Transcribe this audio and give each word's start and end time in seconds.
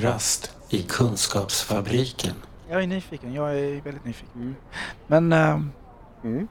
Kafferast 0.00 0.56
i 0.70 0.82
Kunskapsfabriken. 0.82 2.34
Jag 2.70 2.82
är 2.82 2.86
nyfiken, 2.86 3.34
jag 3.34 3.58
är 3.58 3.80
väldigt 3.80 4.04
nyfiken. 4.04 4.30
Mm. 4.34 4.54
Men 5.06 5.32
äh, 5.32 5.60
Mm. 6.24 6.48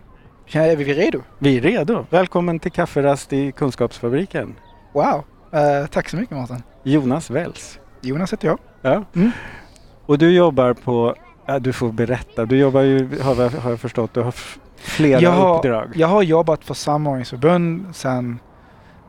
är 0.54 0.76
vi 0.76 0.94
redo? 0.94 1.22
Vi 1.40 1.58
är 1.58 1.62
redo. 1.62 2.06
Välkommen 2.10 2.60
till 2.60 2.72
kafferast 2.72 3.34
i 3.34 3.52
Kunskapsfabriken. 3.52 4.56
Wow! 4.94 5.24
Eh, 5.54 5.88
tack 5.92 6.10
så 6.10 6.18
mycket 6.18 6.38
Martin. 6.38 6.64
Jonas 6.84 7.30
Wells. 7.30 7.80
Jonas 8.02 8.34
heter 8.34 8.48
jag. 8.48 8.60
Ja. 8.82 9.04
Mm. 9.16 9.32
Och 10.06 10.18
du 10.18 10.32
jobbar 10.32 10.74
på, 10.74 11.16
ja, 11.46 11.60
du 11.60 11.74
får 11.74 11.92
berätta, 11.92 12.46
du 12.46 12.58
jobbar 12.58 12.82
ju, 12.82 13.22
har, 13.22 13.36
jag- 13.36 13.50
har 13.50 13.70
jag 13.70 13.80
förstått, 13.80 14.14
du 14.14 14.22
har 14.22 14.34
flera 14.76 15.22
Jag 15.22 15.32
har- 15.32 15.58
uppdrag. 15.58 15.92
Jag 15.96 16.08
har 16.08 16.22
jobbat 16.24 16.64
för 16.66 16.74
samordningsförbund 16.74 17.96
sedan 17.96 18.40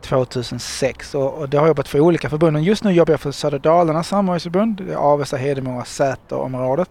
2006 0.03 1.15
och, 1.15 1.35
och 1.39 1.49
det 1.49 1.59
har 1.59 1.67
jobbat 1.67 1.89
för 1.89 2.01
olika 2.01 2.31
förbund. 2.31 2.59
Just 2.65 2.85
nu 2.85 2.91
jobbar 2.93 3.13
jag 3.13 3.21
för 3.21 3.33
Södra 3.33 3.59
Dalarnas 3.59 4.09
samordningsförbund, 4.09 4.81
är 4.81 4.95
Avesta, 4.95 5.37
Hedemora, 5.37 5.85
Säter-området. 5.85 6.91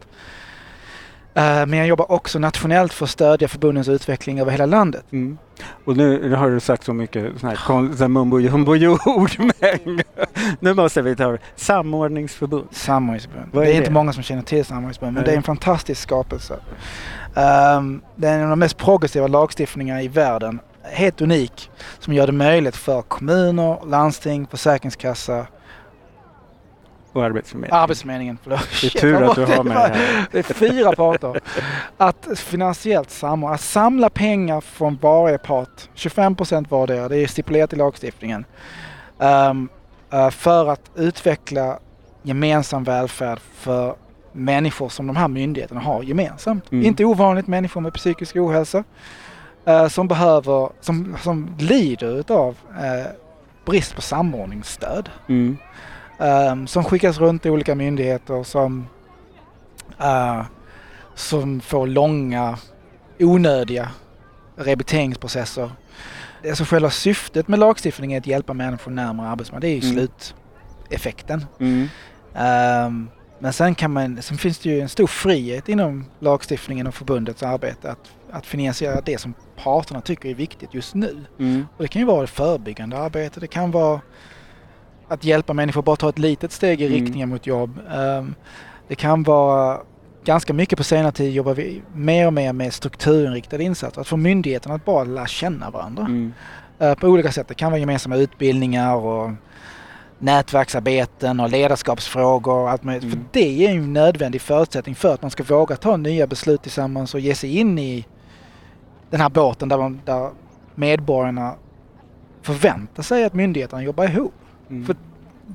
Eh, 1.34 1.66
men 1.66 1.74
jag 1.74 1.88
jobbar 1.88 2.12
också 2.12 2.40
nationellt 2.40 2.94
för 2.94 3.06
att 3.06 3.10
stödja 3.10 3.48
förbundens 3.48 3.88
utveckling 3.88 4.40
över 4.40 4.52
hela 4.52 4.66
landet. 4.66 5.04
Mm. 5.12 5.38
Och 5.86 5.98
nu 5.98 6.34
har 6.34 6.50
du 6.50 6.60
sagt 6.60 6.84
så 6.84 6.94
mycket 6.94 7.40
sån 7.40 7.50
här, 7.50 8.08
mumbo 8.08 8.40
jumbo 8.40 8.72
ord 9.06 9.32
men 9.38 10.02
nu 10.60 10.74
måste 10.74 11.02
vi 11.02 11.16
ta 11.16 11.38
samordningsförbund. 11.56 12.68
Samordningsförbund. 12.72 13.46
Vad 13.52 13.64
Det 13.64 13.68
är 13.68 13.70
är 13.70 13.74
det? 13.74 13.78
inte 13.78 13.92
många 13.92 14.14
som 14.14 14.24
känner 14.24 14.42
till 14.42 14.66
samordningsförbund 14.66 15.14
men 15.14 15.22
Nej. 15.24 15.28
det 15.32 15.34
är 15.34 15.38
en 15.38 15.44
fantastisk 15.44 16.02
skapelse. 16.02 16.56
Ehm, 17.36 18.02
det 18.16 18.28
är 18.28 18.38
en 18.38 18.44
av 18.44 18.50
de 18.50 18.60
mest 18.60 18.78
progressiva 18.78 19.28
lagstiftningarna 19.28 20.02
i 20.02 20.08
världen. 20.08 20.60
Helt 20.92 21.22
unik. 21.22 21.70
Som 22.00 22.14
gör 22.14 22.26
det 22.28 22.34
möjligt 22.34 22.76
för 22.76 23.02
kommuner, 23.02 23.86
landsting, 23.86 24.48
försäkringskassa, 24.48 25.48
Och 27.14 27.24
arbetsförmedling. 27.26 27.80
Arbetsförmedlingen. 27.80 28.38
Förlåt. 28.44 28.60
Det 28.82 28.88
är 28.88 29.00
tur 29.02 29.24
att 29.24 29.36
du 29.36 29.46
har 29.46 29.64
med 29.64 29.76
det 29.76 29.80
här. 29.80 30.28
Det 30.32 30.50
är 30.50 30.54
fyra 30.54 30.92
parter. 30.96 31.40
Att 31.98 32.28
finansiellt 32.36 33.10
samordna, 33.10 33.56
att 33.56 33.62
samla 33.62 34.10
pengar 34.10 34.62
från 34.62 34.98
varje 35.02 35.38
part, 35.38 35.90
25 35.94 36.36
procent 36.36 36.72
vardera, 36.72 37.08
det 37.08 37.18
är 37.18 37.28
stipulerat 37.28 37.74
i 37.74 37.76
lagstiftningen. 37.76 38.46
ehm, 39.20 39.70
eh, 40.12 40.30
för 40.30 40.68
att 40.70 40.92
utveckla 40.96 41.80
gemensam 42.24 42.84
välfärd 42.84 43.40
för 43.54 43.96
människor 44.32 44.90
som 44.90 45.08
de 45.08 45.16
här 45.16 45.28
myndigheterna 45.28 45.82
har 45.82 46.04
gemensamt. 46.04 46.72
Mm. 46.72 46.86
Inte 46.86 47.06
ovanligt 47.06 47.48
människor 47.48 47.82
med 47.82 47.94
psykisk 47.94 48.36
ohälsa 48.36 48.84
eh, 49.70 49.88
som 49.88 50.08
behöver, 50.08 50.70
som, 50.82 51.18
som 51.24 51.56
lider 51.60 52.20
utav 52.20 52.56
eh, 52.80 53.12
brist 53.66 53.96
på 53.96 54.02
samordningsstöd. 54.02 55.10
Mm. 55.30 55.58
Ehm, 56.20 56.68
som 56.68 56.84
skickas 56.84 57.18
runt 57.20 57.46
i 57.46 57.50
olika 57.50 57.76
myndigheter 57.76 58.44
som, 58.44 58.88
eh, 60.00 60.42
som 61.16 61.62
får 61.62 61.88
långa, 61.88 62.58
onödiga 63.20 63.90
rehabiliteringsprocesser. 64.56 65.72
Alltså 66.50 66.64
själva 66.64 66.90
syftet 66.90 67.48
med 67.48 67.60
lagstiftningen 67.60 68.16
är 68.16 68.20
att 68.20 68.28
hjälpa 68.28 68.54
människor 68.54 68.92
närmare 68.92 69.30
arbetsmarknaden. 69.30 69.70
Det 69.70 69.86
är 69.86 69.90
ju 69.90 69.94
Mm. 69.98 70.08
sluteffekten. 70.88 71.46
Mm. 71.60 71.88
Ehm, 72.36 73.10
men 73.40 73.54
sen, 73.54 73.76
kan 73.76 73.92
man, 73.94 74.22
sen 74.22 74.38
finns 74.38 74.60
det 74.60 74.70
ju 74.70 74.80
en 74.82 74.90
stor 74.90 75.08
frihet 75.08 75.70
inom 75.70 76.06
lagstiftningen 76.20 76.88
och 76.88 76.96
förbundets 76.96 77.44
arbete 77.44 77.92
att, 77.92 78.12
att 78.32 78.46
finansiera 78.46 79.02
det 79.02 79.18
som 79.18 79.34
parterna 79.64 80.02
tycker 80.02 80.30
är 80.30 80.34
viktigt 80.34 80.74
just 80.74 80.96
nu. 80.96 81.26
Mm. 81.40 81.66
Och 81.78 81.84
det 81.84 81.88
kan 81.88 82.00
ju 82.02 82.06
vara 82.06 82.28
förebyggande 82.28 82.98
arbete, 82.98 83.40
det 83.40 83.48
kan 83.48 83.72
vara 83.72 84.02
att 85.08 85.24
hjälpa 85.24 85.54
människor 85.54 85.82
bara 85.82 85.96
ta 85.96 86.10
ett 86.10 86.20
litet 86.20 86.52
steg 86.52 86.82
i 86.82 86.86
Mm. 86.86 87.00
riktningen 87.00 87.30
mot 87.30 87.48
jobb. 87.48 87.80
Ehm, 87.92 88.36
det 88.88 88.96
kan 88.96 89.24
vara 89.24 89.80
ganska 90.24 90.54
mycket 90.54 90.78
på 90.78 90.84
senare 90.84 91.12
tid 91.12 91.32
jobbar 91.34 91.54
vi 91.54 91.82
mer 91.94 92.28
och 92.28 92.34
mer 92.34 92.54
med 92.54 92.74
strukturinriktade 92.74 93.64
insatser. 93.64 94.02
Att 94.02 94.08
få 94.08 94.18
myndigheterna 94.18 94.76
att 94.76 94.86
bara 94.86 95.04
lära 95.04 95.28
känna 95.28 95.70
varandra 95.70 96.04
Mm. 96.04 96.34
eh, 96.80 96.96
på 96.96 97.08
olika 97.08 97.32
sätt. 97.32 97.48
Det 97.48 97.54
kan 97.54 97.72
vara 97.72 97.80
gemensamma 97.80 98.16
utbildningar 98.16 98.96
och 98.96 99.32
nätverksarbeten 100.20 101.40
och 101.40 101.50
ledarskapsfrågor 101.50 102.54
och 102.54 102.70
allt 102.70 102.84
möjligt. 102.84 103.04
Mm. 103.04 103.16
För 103.16 103.26
det 103.32 103.68
är 103.68 103.72
ju 103.74 103.82
en 103.82 103.94
nödvändig 103.94 104.42
förutsättning 104.42 104.96
för 104.96 105.14
att 105.14 105.22
man 105.22 105.32
ska 105.32 105.44
våga 105.44 105.76
ta 105.76 105.98
nya 105.98 106.28
beslut 106.28 106.62
tillsammans 106.62 107.14
och 107.14 107.20
ge 107.20 107.36
sig 107.36 107.58
in 107.58 107.80
i 107.80 108.06
den 109.10 109.22
här 109.22 109.30
båten 109.30 109.70
där, 109.70 109.78
man, 109.78 110.02
där 110.06 110.30
medborgarna 110.76 111.56
förväntar 112.42 113.04
sig 113.04 113.24
att 113.24 113.34
myndigheterna 113.34 113.84
jobbar 113.84 114.04
ihop. 114.06 114.34
Mm. 114.70 114.86
För 114.86 114.96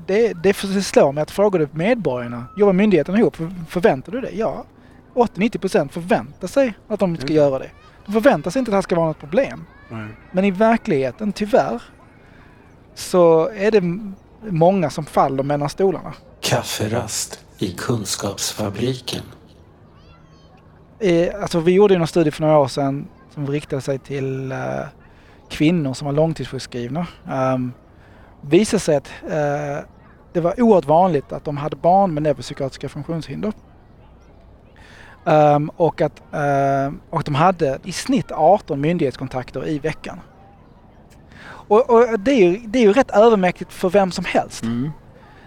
det, 0.06 0.32
det 0.42 0.52
slår 0.54 1.12
mig 1.12 1.22
att 1.22 1.30
frågar 1.30 1.60
du 1.60 1.68
medborgarna, 1.72 2.44
jobbar 2.56 2.72
myndigheterna 2.72 3.18
ihop? 3.18 3.36
För, 3.36 3.50
förväntar 3.68 4.12
du 4.12 4.20
det? 4.20 4.30
Ja. 4.32 4.64
80-90% 5.14 5.88
förväntar 5.88 6.48
sig 6.48 6.74
att 6.88 7.00
de 7.00 7.16
ska 7.16 7.26
Mm. 7.26 7.36
göra 7.36 7.58
det. 7.58 7.70
De 8.06 8.12
förväntar 8.12 8.50
sig 8.50 8.58
inte 8.60 8.68
att 8.68 8.72
det 8.72 8.76
här 8.76 8.82
ska 8.82 8.96
vara 8.96 9.06
något 9.06 9.18
problem. 9.18 9.64
Men 10.32 10.44
i 10.44 10.50
verkligheten, 10.50 11.32
tyvärr, 11.32 11.82
så 12.94 13.48
är 13.48 13.70
det 13.70 13.82
många 14.50 14.90
som 14.90 15.04
faller 15.04 15.42
mellan 15.42 15.68
stolarna. 15.68 16.14
Kafferast 16.40 17.44
i 17.58 17.70
Kunskapsfabriken. 17.72 19.22
Eh, 20.98 21.42
alltså 21.42 21.60
vi 21.60 21.72
gjorde 21.72 21.94
ju 21.94 21.98
någon 21.98 22.08
studie 22.08 22.30
för 22.30 22.42
några 22.42 22.58
år 22.58 22.68
sedan 22.68 23.08
som 23.34 23.46
riktade 23.46 23.82
sig 23.82 23.98
till 23.98 24.52
eh, 24.52 24.58
kvinnor 25.48 25.94
som 25.94 26.06
var 26.06 26.12
långtidssjukskrivna. 26.12 27.06
Um, 27.54 27.72
visade 28.40 28.80
sig 28.80 28.96
att 28.96 29.08
eh, 29.22 29.84
det 30.32 30.40
var 30.40 30.60
oerhört 30.60 30.84
vanligt 30.84 31.32
att 31.32 31.44
de 31.44 31.56
hade 31.56 31.76
barn 31.76 32.14
med 32.14 32.22
neuropsykiatriska 32.22 32.88
funktionshinder. 32.88 33.52
Ehm, 35.26 35.70
och, 35.76 36.00
att, 36.00 36.22
och 37.10 37.22
de 37.24 37.34
hade 37.34 37.78
i 37.84 37.92
snitt 37.92 38.32
18 38.32 38.80
myndighetskontakter 38.80 39.68
i 39.68 39.78
veckan. 39.78 40.20
Och, 41.68 41.90
och 41.90 42.20
det, 42.20 42.30
är 42.30 42.36
ju, 42.50 42.56
det 42.66 42.78
är 42.78 42.82
ju 42.82 42.92
rätt 42.92 43.10
övermäktigt 43.10 43.72
för 43.72 43.88
vem 43.90 44.10
som 44.12 44.24
helst. 44.24 44.62
Mm. 44.62 44.90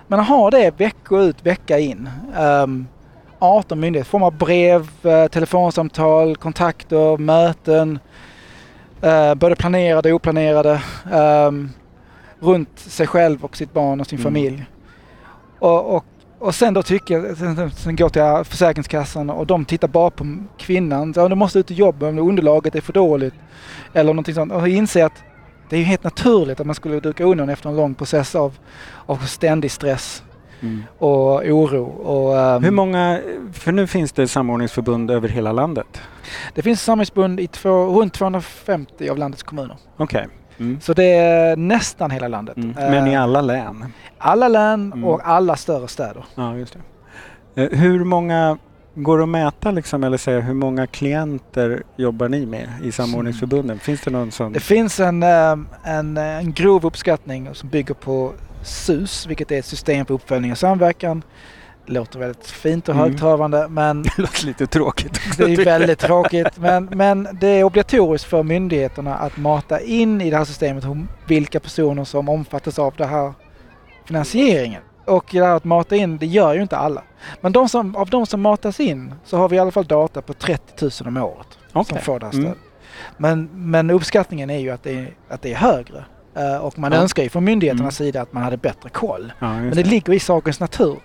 Men 0.08 0.20
att 0.20 0.28
ha 0.28 0.50
det 0.52 0.80
vecka 0.80 1.16
ut, 1.16 1.46
vecka 1.46 1.80
in. 1.80 2.10
Um, 2.40 2.88
18 3.40 3.80
myndigheter, 3.80 4.10
form 4.10 4.24
av 4.24 4.38
brev, 4.38 4.90
eh, 5.04 5.28
telefonsamtal, 5.28 6.36
kontakter, 6.36 7.18
möten. 7.18 8.00
Uh, 9.06 9.34
både 9.36 9.56
planerade 9.56 10.10
och 10.10 10.16
oplanerade. 10.16 10.82
ehm, 11.12 11.70
runt 12.40 12.80
sig 12.80 13.08
själv 13.08 13.46
och 13.46 13.58
sitt 13.58 13.74
barn 13.74 14.00
och 14.02 14.08
sin 14.08 14.20
Mm. 14.20 14.24
familj. 14.34 14.66
Och, 15.60 15.96
och, 15.96 16.06
och 16.40 16.56
sen 16.56 16.74
då 16.74 16.84
tycker 16.84 17.14
jag, 17.20 17.38
sen, 17.38 17.72
sen 17.72 17.96
går 17.96 18.10
till 18.10 18.50
Försäkringskassan 18.52 19.30
och 19.30 19.48
de 19.48 19.66
tittar 19.66 19.88
bara 19.88 20.10
på 20.10 20.38
kvinnan. 20.58 21.14
Så, 21.14 21.20
"Ja, 21.20 21.28
du 21.28 21.36
måste 21.36 21.60
ut 21.60 21.66
och 21.72 21.76
jobba 21.78 22.08
om 22.10 22.20
underlaget 22.20 22.76
är 22.76 22.82
för 22.82 22.94
dåligt. 22.94 23.34
Eller 23.94 24.14
någonting 24.14 24.36
sånt. 24.36 24.52
Och 24.54 24.68
inser 24.68 25.06
att 25.06 25.24
det 25.70 25.76
är 25.76 25.80
ju 25.80 25.86
helt 25.86 26.04
naturligt 26.04 26.60
att 26.60 26.66
man 26.66 26.76
skulle 26.76 27.00
duka 27.00 27.24
undan 27.24 27.50
efter 27.50 27.70
en 27.70 27.76
lång 27.76 27.96
process 27.96 28.36
av, 28.36 28.58
av 29.06 29.18
ständig 29.18 29.72
stress 29.72 30.24
Mm. 30.62 30.84
och 30.98 31.36
oro. 31.46 31.84
Och, 31.86 32.40
ehm, 32.40 32.64
Hur 32.64 32.72
många, 32.72 33.20
för 33.54 33.72
nu 33.72 33.88
finns 33.88 34.12
det 34.12 34.28
samordningsförbund 34.28 35.12
över 35.12 35.28
hela 35.30 35.52
landet. 35.52 36.02
Det 36.54 36.62
finns 36.62 36.82
samhällsbund 36.84 37.40
i 37.40 37.48
två, 37.48 37.70
runt 38.02 38.14
250 38.14 39.10
av 39.10 39.18
landets 39.18 39.44
kommuner. 39.44 39.78
Okej. 39.98 40.28
Mm. 40.60 40.80
Så 40.82 40.94
det 40.94 41.04
är 41.04 41.56
nästan 41.56 42.12
hela 42.12 42.28
landet. 42.28 42.58
Mm. 42.58 42.70
Men 42.76 43.08
i 43.08 43.14
Eh, 43.14 43.22
alla 43.22 43.42
län? 43.42 43.86
alla 44.18 44.48
län 44.48 44.92
Mm. 44.94 45.04
och 45.06 45.22
alla 45.28 45.56
större 45.56 45.88
städer. 45.88 46.26
Ja, 46.36 46.56
just 46.58 46.78
det. 47.56 47.62
Eh, 47.64 47.80
Hur 47.80 48.04
många, 48.04 48.58
går 49.04 49.18
det 49.18 49.24
att 49.24 49.30
mäta 49.30 49.72
liksom, 49.72 50.04
eller 50.04 50.18
säga 50.18 50.40
hur 50.42 50.54
många 50.54 50.88
klienter 50.88 51.84
jobbar 51.96 52.30
ni 52.30 52.46
med 52.46 52.68
i 52.84 52.92
samordningsförbunden? 52.92 53.80
Finns 53.80 54.02
det 54.02 54.12
någon 54.12 54.32
sån? 54.32 54.54
Det 54.54 54.60
finns 54.60 55.00
en, 55.00 55.24
ehm, 55.24 55.68
en, 55.84 56.18
en 56.18 56.54
grov 56.54 56.86
uppskattning 56.86 57.50
som 57.54 57.70
bygger 57.70 57.94
på 57.94 58.34
SUS, 58.64 59.26
vilket 59.28 59.52
är 59.52 59.60
ett 59.60 59.66
system 59.66 60.06
för 60.06 60.14
uppföljning 60.14 60.52
och 60.52 60.58
samverkan. 60.58 61.24
Det 61.86 61.94
låter 61.94 62.20
väldigt 62.20 62.48
fint 62.48 62.90
och 62.90 62.96
Mm. 62.96 63.10
högtravande 63.10 63.68
men 63.70 64.02
Det 64.18 64.18
låter 64.18 64.46
lite 64.46 64.68
tråkigt 64.68 65.12
också. 65.28 65.46
det 65.46 65.54
är 65.54 65.66
väldigt 65.66 66.00
tråkigt. 66.00 66.58
Men, 66.58 66.86
men 66.86 67.28
det 67.42 67.48
är 67.48 67.64
obligatoriskt 67.64 68.28
för 68.30 68.44
myndigheterna 68.44 69.16
att 69.16 69.38
mata 69.38 69.80
in 69.82 70.22
i 70.22 70.30
det 70.30 70.38
här 70.38 70.46
systemet 70.46 70.84
vilka 71.28 71.60
personer 71.60 72.04
som 72.04 72.30
omfattas 72.30 72.80
av 72.80 72.94
den 72.98 73.10
här 73.10 73.34
finansieringen. 74.06 74.82
Och 75.08 75.26
det 75.32 75.46
här 75.46 75.56
att 75.56 75.64
mata 75.64 75.96
in, 75.96 76.18
det 76.18 76.26
gör 76.26 76.54
ju 76.54 76.62
inte 76.62 76.78
alla. 76.78 77.04
Men 77.42 77.52
de 77.52 77.70
som, 77.70 77.96
av 77.96 78.10
de 78.10 78.26
som 78.26 78.42
matas 78.42 78.80
in 78.80 79.14
så 79.26 79.38
har 79.38 79.50
vi 79.50 79.56
i 79.56 79.60
alla 79.60 79.72
fall 79.72 79.86
data 79.86 80.22
på 80.22 80.34
30 80.34 80.64
000 80.82 80.92
om 81.08 81.18
året 81.24 81.48
som 81.72 81.82
Okej. 81.82 82.02
får 82.02 82.20
det 82.20 82.26
här 82.26 82.34
Mm. 82.34 82.46
stödet. 82.46 82.64
Men, 83.18 83.50
men 83.54 83.90
uppskattningen 83.92 84.50
är 84.50 84.60
ju 84.60 84.70
att 84.70 84.84
det 84.84 84.92
är, 85.00 85.14
att 85.30 85.42
det 85.42 85.52
är 85.54 85.56
högre. 85.58 86.06
Eh, 86.36 86.58
och 86.58 86.80
man 86.80 86.92
Ja. 86.92 86.98
önskar 86.98 87.24
ju 87.24 87.30
från 87.30 87.44
myndigheternas 87.44 88.00
Mm. 88.00 88.08
sida 88.12 88.22
att 88.22 88.34
man 88.34 88.44
hade 88.44 88.58
bättre 88.58 88.90
koll. 88.90 89.34
Ja, 89.40 89.48
Men 89.54 89.64
just 89.66 89.76
det 89.76 89.84
ligger 89.84 90.14
i 90.14 90.20
sakens 90.20 90.60
natur. 90.60 90.98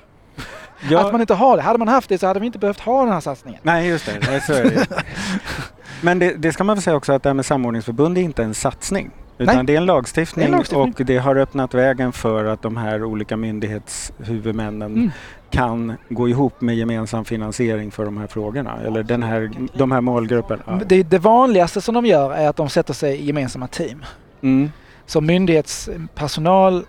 Ja, 0.91 1.07
Att 1.07 1.13
man 1.13 1.21
inte 1.21 1.35
har 1.35 1.57
det. 1.57 1.63
Hade 1.63 1.79
man 1.79 1.89
haft 1.89 2.09
det 2.09 2.19
så 2.19 2.27
hade 2.27 2.41
vi 2.41 2.47
inte 2.47 2.59
behövt 2.59 2.81
ha 2.81 3.05
den 3.05 3.13
här 3.13 3.21
satsningen. 3.21 3.61
Nej, 3.63 3.89
just 3.89 4.07
det. 4.07 4.41
Så 4.41 4.53
är 4.53 4.65
det. 4.65 4.87
Men 6.01 6.19
det, 6.19 6.35
det 6.35 6.53
ska 6.53 6.65
man 6.65 6.77
väl 6.77 6.83
säga 6.83 6.97
också 6.97 7.13
att 7.13 7.23
det 7.23 7.29
här 7.29 7.35
med 7.35 7.47
samordningsförbund 7.47 8.19
är 8.19 8.23
inte 8.23 8.43
en 8.43 8.55
satsning. 8.55 9.11
Utan 9.43 9.57
Nej. 9.57 9.65
det 9.67 9.73
är 9.73 9.77
en 9.77 9.87
lagstiftning, 9.87 10.43
Det 10.43 10.47
är 10.47 10.53
en 10.53 10.57
lagstiftning. 10.59 10.95
och 10.99 11.05
det 11.07 11.19
har 11.19 11.37
öppnat 11.37 11.75
vägen 11.75 12.13
för 12.13 12.45
att 12.45 12.63
de 12.63 12.77
här 12.77 13.05
olika 13.05 13.37
myndighetshuvudmännen 13.37 14.93
Mm. 14.93 15.11
kan 15.51 15.93
gå 16.09 16.29
ihop 16.29 16.61
med 16.61 16.77
gemensam 16.77 17.25
finansiering 17.25 17.91
för 17.91 18.05
de 18.05 18.17
här 18.17 18.27
frågorna. 18.27 18.79
Eller 18.87 19.03
den 19.03 19.23
här, 19.23 19.51
de 19.75 19.93
här 19.93 20.01
målgrupperna. 20.01 20.81
Det, 20.87 21.03
det 21.03 21.19
vanligaste 21.19 21.81
som 21.81 21.95
de 21.95 22.07
gör 22.07 22.31
är 22.33 22.49
att 22.49 22.57
de 22.57 22.69
sätter 22.69 22.95
sig 22.95 23.17
i 23.21 23.25
gemensamma 23.27 23.67
team. 23.67 24.05
Mm. 24.43 24.71
Så 25.07 25.21
myndighetspersonal 25.21 26.85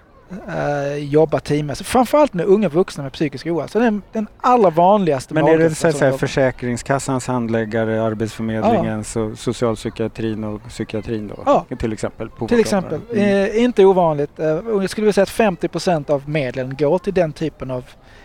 eh, 0.48 0.96
jobbar 0.98 1.40
teammässigt. 1.40 1.90
Framförallt 1.90 2.34
med 2.34 2.46
unga 2.46 2.70
vuxna 2.70 3.04
med 3.04 3.14
psykisk 3.14 3.48
ohälsa. 3.48 3.80
Det 3.80 3.86
är 3.86 4.02
den, 4.12 4.28
allra 4.42 4.70
vanligaste 4.70 5.34
Men 5.34 5.48
är 5.48 5.58
det 5.58 5.76
så 5.76 5.88
att 5.88 5.98
säga. 5.98 6.18
Försäkringskassans 6.18 7.28
handläggare, 7.28 8.04
Arbetsförmedlingens 8.04 9.16
och 9.16 9.40
socialpsykiatrin 9.40 10.44
och 10.44 10.62
psykiatrin 10.70 11.28
då? 11.28 11.44
Ja. 11.46 11.66
Till 11.80 11.94
exempel? 11.94 12.30
Till 12.48 12.60
exempel. 12.60 13.00
Mm. 13.14 13.46
Eh, 13.52 13.64
inte 13.64 13.86
ovanligt. 13.86 14.40
Eh, 14.40 14.46
jag 14.46 14.90
skulle 14.90 15.06
vilja 15.06 15.14
säga 15.14 15.24
att 15.24 15.30
50% 15.30 16.10
av 16.10 16.30
medlen 16.30 16.76
går 16.80 16.98
till 16.98 17.14
den 17.14 17.34
typen 17.34 17.72
av 17.72 17.84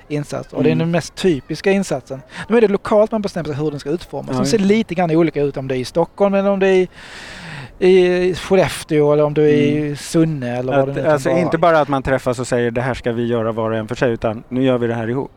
insats. 0.09 0.53
Och 0.53 0.63
det 0.63 0.69
är 0.69 0.73
Mm. 0.73 0.79
den 0.79 0.91
mest 0.91 1.15
typiska 1.15 1.71
insatsen. 1.73 2.23
Nu 2.49 2.57
är 2.57 2.61
det 2.61 2.69
lokalt 2.69 3.13
man 3.13 3.23
bestämmer 3.23 3.45
sig 3.45 3.55
hur 3.55 3.71
den 3.71 3.81
ska 3.81 3.91
utformas. 3.91 4.31
Ja, 4.33 4.37
Den 4.37 4.47
ser 4.47 4.59
lite 4.59 4.95
grann 4.95 5.11
olika 5.11 5.43
ut 5.43 5.57
om 5.57 5.69
det 5.69 5.77
är 5.77 5.79
i 5.79 5.85
Stockholm 5.85 6.35
eller 6.35 6.51
om 6.51 6.59
det 6.59 6.67
är 6.69 6.75
i, 6.75 6.89
i 7.79 8.35
Skellefteå 8.35 9.13
eller 9.13 9.25
om 9.25 9.35
det 9.35 9.43
är 9.43 9.47
i 9.53 9.97
Sunne 9.97 10.57
eller 10.57 10.77
vad 10.77 10.89
det 10.89 10.95
nu 10.95 11.01
Att, 11.01 11.13
alltså 11.13 11.31
inte 11.31 11.59
bara 11.59 11.81
att 11.81 11.89
man 11.89 12.03
träffas 12.03 12.39
och 12.39 12.47
säger 12.47 12.71
det 12.71 12.81
här 12.81 12.95
ska 12.95 13.13
vi 13.13 13.27
göra 13.27 13.53
var 13.53 13.71
och 13.71 13.77
en 13.77 13.89
för 13.89 13.95
sig 13.95 14.13
utan 14.13 14.43
nu 14.49 14.65
gör 14.65 14.79
vi 14.79 14.87
det 14.87 14.95
här 14.95 15.11
ihop. 15.11 15.33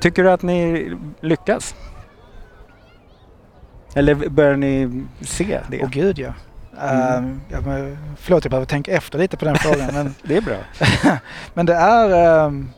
Tycker 0.00 0.24
du 0.24 0.30
att 0.30 0.42
ni 0.42 0.90
lyckas? 1.20 1.74
Eller 3.94 4.14
börjar 4.14 4.56
ni 4.56 5.04
se 5.20 5.60
det? 5.68 5.80
Åh 5.82 5.88
gud 5.90 6.18
ja. 6.18 6.32
Mm. 6.80 7.24
Ehm, 7.24 7.40
ja 7.48 7.60
men, 7.60 7.98
förlåt 8.16 8.44
jag 8.44 8.50
behöver 8.50 8.66
tänka 8.66 8.92
efter 8.92 9.18
lite 9.18 9.36
på 9.36 9.44
den 9.44 9.56
frågan. 9.56 9.94
men, 9.94 10.14
Det 10.22 10.36
är 10.36 10.40
bra. 10.40 10.56
men 11.54 11.66
det 11.66 11.74
är... 11.74 12.44
ehm, 12.46 12.70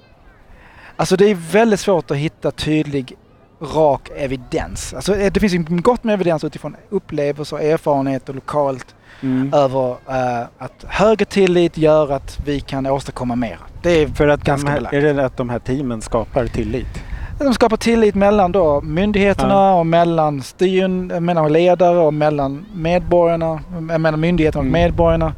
alltså 0.96 1.17
det 1.17 1.31
är 1.31 1.35
väldigt 1.35 1.81
svårt 1.81 2.11
att 2.11 2.17
hitta 2.17 2.50
tydlig 2.50 3.17
rak 3.64 4.11
evidens. 4.16 4.94
Alltså 4.94 5.16
eh, 5.16 5.32
det 5.32 5.40
finns 5.40 5.52
ju 5.55 5.58
gott 5.69 6.05
med 6.05 6.12
evidens 6.14 6.44
utifrån 6.44 6.76
upplevelser 6.90 7.56
och 7.56 7.62
erfarenheter 7.62 8.32
lokalt 8.32 8.94
Mm. 9.20 9.52
över 9.55 9.90
eh, 9.90 10.46
att 10.58 10.84
högre 10.88 11.25
tillit 11.25 11.78
gör 11.78 12.12
att 12.12 12.38
vi 12.44 12.61
kan 12.61 12.87
åstadkomma 12.87 13.37
mer. 13.37 13.58
Det 13.82 13.90
är 14.02 14.06
För 14.06 14.28
att 14.28 14.40
de 14.40 14.44
ganska 14.46 14.69
här, 14.70 14.76
belagt. 14.76 14.94
är 14.94 15.00
det 15.14 15.25
att 15.26 15.37
de 15.37 15.50
här 15.50 15.58
teamen 15.58 16.02
skapar 16.02 16.46
tillit? 16.46 17.02
De 17.38 17.55
skapar 17.55 17.76
tillit 17.76 18.14
mellan 18.14 18.52
då 18.52 18.81
myndigheterna 18.81 19.75
och 19.75 19.87
mellan 19.87 20.43
styren, 20.43 21.06
mellan 21.06 21.52
ledare 21.52 21.99
och 21.99 22.14
mellan 22.14 22.67
medborgarna, 22.75 23.60
mellan 23.81 24.20
myndigheterna 24.20 24.60
och 24.60 24.67
Mm. 24.67 24.72
medborgarna. 24.82 25.32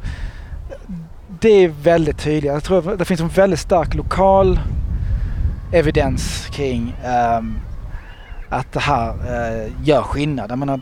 Det 1.39 1.49
är 1.63 1.67
väldigt 1.83 2.17
tydligt. 2.19 2.51
Jag 2.53 2.63
tror 2.63 2.91
att 2.93 2.99
det 2.99 3.05
finns 3.05 3.21
en 3.21 3.27
väldigt 3.27 3.59
stark 3.59 3.93
lokal 3.93 4.59
evidens 5.71 6.47
kring 6.51 6.95
ehm, 7.05 7.53
att 8.49 8.71
det 8.71 8.79
här 8.79 9.09
eh, 9.09 9.71
gör 9.83 10.01
skillnad. 10.01 10.51
Jag 10.51 10.59
menar, 10.59 10.81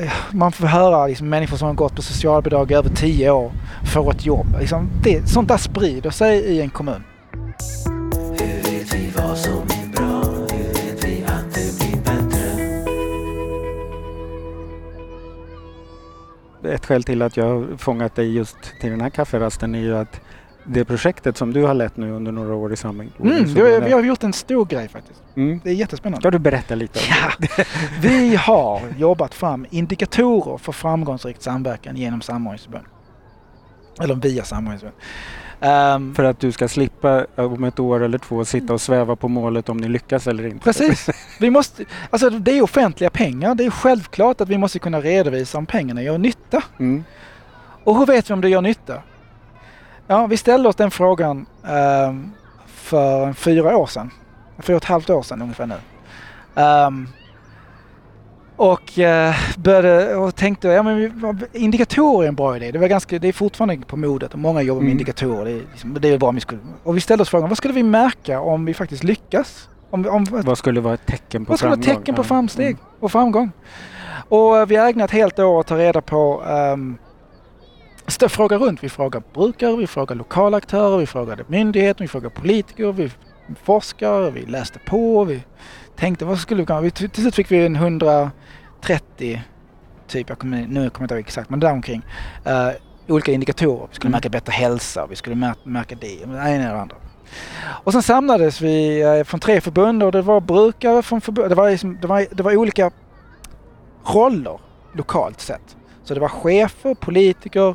eh, 0.00 0.12
man 0.30 0.52
får 0.52 0.66
höra 0.66 1.06
liksom, 1.06 1.28
människor 1.28 1.56
som 1.56 1.66
har 1.68 1.74
gått 1.74 1.96
på 1.96 2.02
socialbidrag 2.02 2.70
i 2.70 2.74
över 2.74 2.88
tio 2.88 3.30
år 3.30 3.52
får 3.92 4.10
ett 4.10 4.26
jobb. 4.26 4.46
Liksom, 4.60 4.88
det, 5.02 5.28
sånt 5.28 5.48
där 5.48 5.56
sprider 5.56 6.10
sig 6.10 6.38
i 6.38 6.60
en 6.60 6.70
kommun. 6.70 7.02
Hur 8.38 8.62
vet 8.62 8.94
vi 8.94 9.12
vad 9.16 9.38
som 9.38 9.52
är 9.52 9.96
bra? 9.96 10.22
Hur 10.52 10.64
vet 10.64 11.04
vi 11.04 11.24
att 11.26 11.54
det 11.54 11.78
blir 11.78 11.96
bättre? 12.02 12.46
Ett 16.74 16.86
skäl 16.86 17.04
till 17.04 17.22
att 17.22 17.36
jag 17.36 17.44
har 17.44 17.76
fångat 17.76 18.14
dig 18.14 18.34
just 18.34 18.56
till 18.80 18.90
den 18.90 19.00
här 19.00 19.10
kafferasten 19.10 19.74
är 19.74 19.78
ju 19.78 19.96
att 19.96 20.20
det 20.68 20.84
projektet 20.84 21.36
som 21.36 21.52
du 21.52 21.62
har 21.64 21.74
lett 21.74 21.96
nu 21.96 22.10
under 22.10 22.32
några 22.32 22.54
år 22.54 22.60
i 22.60 22.64
Mm, 22.66 22.76
samordningsförbundet. 22.76 23.48
vi, 23.48 23.74
har, 23.74 23.80
vi 23.80 23.92
har 23.92 24.02
gjort 24.02 24.24
en 24.24 24.32
stor 24.32 24.64
grej 24.64 24.88
faktiskt. 24.88 25.22
Mm. 25.36 25.60
Det 25.64 25.70
är 25.70 25.74
jättespännande. 25.74 26.20
Ska 26.22 26.30
du 26.30 26.38
berätta 26.38 26.74
lite? 26.74 26.98
Ja, 27.08 27.46
vi 28.00 28.36
har 28.36 28.80
jobbat 28.98 29.34
fram 29.34 29.66
indikatorer 29.70 30.58
för 30.58 30.72
framgångsrikt 30.72 31.42
samverkan 31.42 31.96
genom 31.96 32.20
samordningsförbund. 32.22 32.84
Eller 34.00 34.14
via 34.14 34.44
samordningsförbund. 34.44 35.00
Ehm, 35.60 36.14
För 36.14 36.24
att 36.24 36.40
du 36.40 36.52
ska 36.52 36.68
slippa 36.68 37.26
om 37.36 37.64
ett 37.64 37.78
år 37.80 38.02
eller 38.02 38.18
två 38.18 38.44
sitta 38.44 38.72
och 38.74 38.80
sväva 38.80 39.16
på 39.16 39.28
målet 39.28 39.68
om 39.68 39.76
ni 39.76 39.88
lyckas 39.88 40.26
eller 40.26 40.46
inte. 40.46 40.64
precis. 40.64 41.08
Vi 41.40 41.50
måste, 41.50 41.84
alltså 42.10 42.30
det 42.30 42.58
är 42.58 42.62
offentliga 42.62 43.10
pengar. 43.10 43.54
Det 43.54 43.64
är 43.64 43.70
självklart 43.70 44.40
att 44.40 44.48
vi 44.48 44.58
måste 44.58 44.78
kunna 44.78 45.00
redovisa 45.00 45.58
om 45.58 45.66
pengarna 45.66 46.02
gör 46.02 46.18
nytta. 46.18 46.62
Mm. 46.78 47.04
Och 47.84 47.98
hur 47.98 48.06
vet 48.06 48.30
vi 48.30 48.34
om 48.34 48.40
det 48.40 48.48
gör 48.48 48.60
nytta? 48.62 49.02
Ja, 50.06 50.26
vi 50.26 50.36
ställde 50.36 50.68
oss 50.68 50.76
den 50.76 50.90
frågan 50.90 51.46
ehm, 51.68 52.30
för 52.66 53.32
fyra 53.32 53.76
år 53.76 53.86
sedan. 53.86 54.10
Fyra 54.58 54.76
och 54.76 54.82
ett 54.82 54.88
halvt 54.88 55.10
år 55.10 55.22
sedan 55.22 55.42
ungefär 55.42 55.66
nu. 55.66 55.74
Ehm, 56.54 57.08
och 58.56 58.98
uh, 58.98 59.34
började 59.58 60.16
och 60.16 60.34
tänkte, 60.36 60.68
ja 60.68 60.82
men 60.82 61.12
indikatorer 61.52 62.24
är 62.24 62.28
en 62.28 62.34
bra 62.34 62.56
idé. 62.56 62.70
Det, 62.70 62.78
var 62.78 62.86
ganska, 62.88 63.18
det 63.18 63.28
är 63.28 63.32
fortfarande 63.32 63.86
på 63.86 63.96
modet 63.96 64.32
och 64.32 64.38
många 64.38 64.62
jobbar 64.62 64.80
med 64.80 64.86
Mm. 64.86 64.92
indikatorer. 64.92 65.44
Det 65.44 65.50
är, 65.50 65.62
liksom, 65.72 65.96
det 66.00 66.08
är 66.08 66.18
bra 66.18 66.28
om 66.28 66.34
vi 66.34 66.40
skulle, 66.40 66.60
och 66.82 66.96
vi 66.96 67.00
ställde 67.00 67.22
oss 67.22 67.28
frågan, 67.28 67.48
vad 67.48 67.58
skulle 67.58 67.74
vi 67.74 67.82
märka 67.82 68.40
om 68.40 68.64
vi 68.64 68.74
faktiskt 68.74 69.04
lyckas? 69.04 69.68
Om, 69.90 70.06
om, 70.06 70.26
Vad 70.30 70.58
skulle 70.58 70.80
vara 70.80 70.94
ett 70.94 71.06
tecken 71.06 71.44
på 71.44 71.50
vad 71.52 71.58
skulle 71.58 71.70
vara 71.70 71.82
framgång? 71.82 71.96
tecken 72.02 72.14
på 72.14 72.24
framsteg 72.24 72.66
Mm. 72.66 72.78
och 73.00 73.12
framgång? 73.12 73.50
Och 74.28 74.58
eh, 74.58 74.66
vi 74.66 74.76
har 74.76 74.88
ägnat 74.88 75.10
ett 75.10 75.16
helt 75.16 75.38
år 75.38 75.60
att 75.60 75.66
ta 75.66 75.76
reda 75.78 76.00
på 76.00 76.42
um, 76.42 76.98
Alltså, 78.06 78.28
fråga 78.28 78.58
runt. 78.58 78.84
Vi 78.84 78.88
frågar 78.88 79.22
brukare, 79.34 79.76
vi 79.76 79.86
frågar 79.86 80.16
lokala 80.16 80.56
aktörer, 80.56 80.98
vi 80.98 81.06
frågade 81.06 81.44
myndigheter, 81.46 82.04
vi 82.04 82.08
frågade 82.08 82.34
politiker, 82.34 82.92
vi 82.92 83.10
forskar, 83.62 84.30
vi 84.30 84.46
läste 84.46 84.78
på, 84.78 85.24
vi 85.24 85.42
tänkte 85.96 86.24
vad 86.24 86.38
skulle 86.38 86.62
vi 86.62 86.66
kunna... 86.66 86.80
Vi, 86.80 86.90
till 86.90 87.10
slut 87.10 87.34
fick 87.34 87.50
vi 87.50 87.66
en 87.66 87.76
130 87.76 89.42
typ, 90.06 90.28
jag 90.28 90.38
kommer, 90.38 90.58
nu 90.58 90.66
kommer 90.66 90.80
jag 90.80 91.02
inte 91.04 91.14
ihåg 91.14 91.20
exakt, 91.20 91.50
men 91.50 91.60
däromkring. 91.60 92.02
Uh, 92.46 92.52
eh, 92.52 92.72
olika 93.08 93.32
indikatorer. 93.32 93.86
Vi 93.90 93.94
skulle 93.94 94.10
märka 94.10 94.28
bättre 94.28 94.52
hälsa, 94.52 95.06
vi 95.06 95.16
skulle 95.16 95.54
märka, 95.64 95.94
det, 96.00 96.06
det 96.06 96.22
ena 96.24 96.70
och 96.70 96.76
det 96.76 96.80
andra. 96.80 96.96
Och 97.84 97.92
sen 97.92 98.02
samlades 98.02 98.60
vi 98.60 99.02
eh, 99.02 99.24
från 99.24 99.40
tre 99.40 99.60
förbund 99.60 100.02
och 100.02 100.12
det 100.12 100.22
var 100.22 100.40
brukare 100.40 101.02
från 101.02 101.20
förbund. 101.20 101.50
Det 101.50 101.54
var, 101.54 101.70
liksom, 101.70 101.98
det 102.00 102.06
var, 102.06 102.26
det 102.30 102.42
var 102.42 102.56
olika 102.56 102.90
roller 104.04 104.60
lokalt 104.92 105.40
sett. 105.40 105.76
Så 106.04 106.14
det 106.14 106.20
var 106.20 106.28
chefer, 106.28 106.94
politiker, 106.94 107.74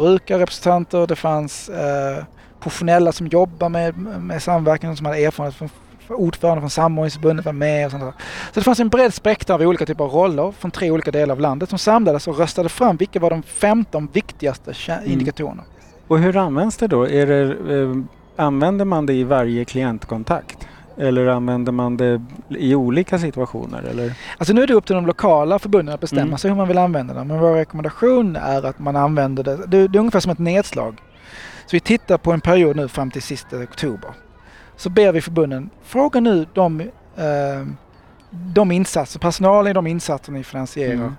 brukarrepresentanter, 0.00 1.06
det 1.06 1.16
fanns 1.16 1.68
eh, 1.68 2.24
professionella 2.60 3.12
som 3.12 3.26
jobbar 3.26 3.68
med, 3.68 3.98
med 3.98 4.42
samverkan 4.42 4.96
som 4.96 5.06
hade 5.06 5.18
erfarenhet 5.18 5.54
från 5.54 5.68
ordförande 6.08 6.60
från 6.60 6.70
samordningsförbundet 6.70 7.44
var 7.46 7.52
med 7.52 7.84
och 7.86 7.90
sånt 7.90 8.02
där. 8.04 8.12
Så 8.52 8.60
det 8.60 8.64
fanns 8.64 8.80
en 8.80 8.88
bred 8.88 9.14
spektra 9.14 9.54
av 9.54 9.60
olika 9.62 9.86
typer 9.86 10.04
av 10.04 10.10
roller 10.10 10.52
från 10.52 10.70
tre 10.70 10.90
olika 10.90 11.10
delar 11.10 11.34
av 11.34 11.40
landet 11.40 11.68
som 11.70 11.78
samlades 11.78 12.28
och 12.28 12.38
röstade 12.38 12.68
fram 12.68 12.96
vilka 12.96 13.20
var 13.20 13.30
de 13.30 13.42
15 13.42 14.08
viktigaste 14.12 14.74
Mm. 14.88 15.12
indikatorerna. 15.12 15.62
Och 16.08 16.18
hur 16.18 16.36
används 16.36 16.76
det 16.76 16.86
då? 16.86 17.08
Är 17.08 17.26
det, 17.26 17.42
eh, 17.74 17.96
använder 18.36 18.84
man 18.84 19.06
det 19.06 19.12
i 19.14 19.24
varje 19.24 19.64
klientkontakt? 19.64 20.68
Eller 20.98 21.26
använder 21.26 21.72
man 21.72 21.96
det 21.96 22.22
i 22.48 22.74
olika 22.74 23.18
situationer? 23.18 23.82
Eller? 23.82 24.12
Alltså 24.38 24.52
nu 24.54 24.62
är 24.62 24.66
det 24.66 24.74
upp 24.74 24.86
till 24.86 24.94
de 24.96 25.06
lokala 25.06 25.58
förbunden 25.58 25.94
att 25.94 26.00
bestämma 26.00 26.22
Mm. 26.22 26.38
sig 26.38 26.50
hur 26.50 26.56
man 26.56 26.68
vill 26.68 26.78
använda 26.78 27.14
det. 27.14 27.24
Men 27.24 27.38
vår 27.40 27.54
rekommendation 27.54 28.36
är 28.36 28.66
att 28.66 28.78
man 28.78 28.96
använder 28.96 29.42
det. 29.44 29.56
Det, 29.56 29.88
det 29.88 29.96
är 29.98 30.00
ungefär 30.00 30.20
som 30.20 30.32
ett 30.32 30.38
nedslag. 30.38 31.00
Så 31.66 31.76
vi 31.76 31.80
tittar 31.80 32.18
på 32.18 32.32
en 32.32 32.40
period 32.40 32.76
nu 32.76 32.88
fram 32.88 33.10
till 33.10 33.22
sista 33.22 33.56
oktober. 33.56 34.10
Så 34.76 34.90
ber 34.90 35.12
vi 35.12 35.20
förbunden, 35.20 35.70
fråga 35.82 36.20
nu 36.20 36.46
de, 36.54 36.80
eh, 36.80 36.86
de 38.30 38.72
insatser, 38.72 39.20
personalen 39.20 39.70
i 39.70 39.74
de 39.74 39.86
insatser 39.86 40.32
ni 40.32 40.44
finansierar. 40.44 40.94
Mm. 40.94 41.16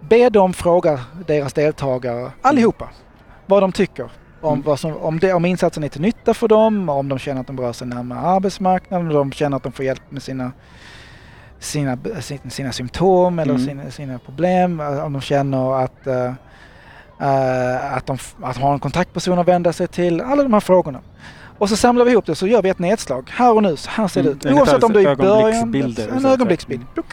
Be 0.00 0.30
dem 0.30 0.52
fråga 0.52 1.00
deras 1.26 1.52
deltagare, 1.52 2.30
allihopa, 2.42 2.88
vad 3.46 3.62
de 3.62 3.72
tycker. 3.72 4.08
Om, 4.42 4.52
Mm. 4.52 4.62
vad 4.62 4.80
som, 4.80 4.96
om, 4.96 5.18
det, 5.18 5.32
om 5.32 5.44
insatsen 5.44 5.84
är 5.84 5.88
till 5.88 6.00
nytta 6.00 6.34
för 6.34 6.48
dem, 6.48 6.88
om 6.88 7.08
de 7.08 7.18
känner 7.18 7.40
att 7.40 7.46
de 7.46 7.60
rör 7.60 7.72
sig 7.72 7.86
närmare 7.86 8.18
arbetsmarknaden, 8.18 9.06
om 9.06 9.12
de 9.14 9.32
känner 9.32 9.56
att 9.56 9.62
de 9.62 9.72
får 9.72 9.84
hjälp 9.84 10.02
med 10.08 10.22
sina 10.22 10.52
sina, 11.58 11.98
sin- 12.20 12.50
sina 12.50 12.72
symptom 12.72 13.38
eller 13.38 13.54
Mm. 13.54 13.66
sina, 13.66 13.90
sina 13.90 14.18
problem. 14.18 14.80
eh, 14.80 15.04
Om 15.04 15.12
de 15.12 15.22
känner 15.22 15.84
att, 15.84 16.06
eh, 16.06 16.32
eh, 17.20 17.94
att, 17.96 18.06
de, 18.06 18.18
att 18.42 18.56
ha 18.56 18.72
en 18.72 18.78
kontaktperson 18.78 19.38
att 19.38 19.48
vända 19.48 19.72
sig 19.72 19.86
till. 19.88 20.20
Alla 20.20 20.42
de 20.42 20.52
här 20.52 20.60
frågorna. 20.60 21.00
Och 21.58 21.68
så 21.68 21.76
samlar 21.76 22.04
vi 22.04 22.10
ihop 22.10 22.26
det 22.26 22.34
så 22.34 22.46
gör 22.46 22.62
vi 22.62 22.68
ett 22.68 22.78
nedslag. 22.78 23.30
Här 23.32 23.52
och 23.54 23.62
nu, 23.62 23.76
så 23.76 23.90
här 23.90 24.08
ser 24.08 24.22
det 24.22 24.28
Mm, 24.28 24.38
ut. 24.54 24.60
Oavsett 24.60 24.82
om 24.84 24.92
du 24.92 24.98
är 25.08 25.12
i 25.12 25.16
början. 25.16 25.74
En 26.16 26.26
ögonblicksbild. 26.26 26.82
Pluck. 26.94 27.06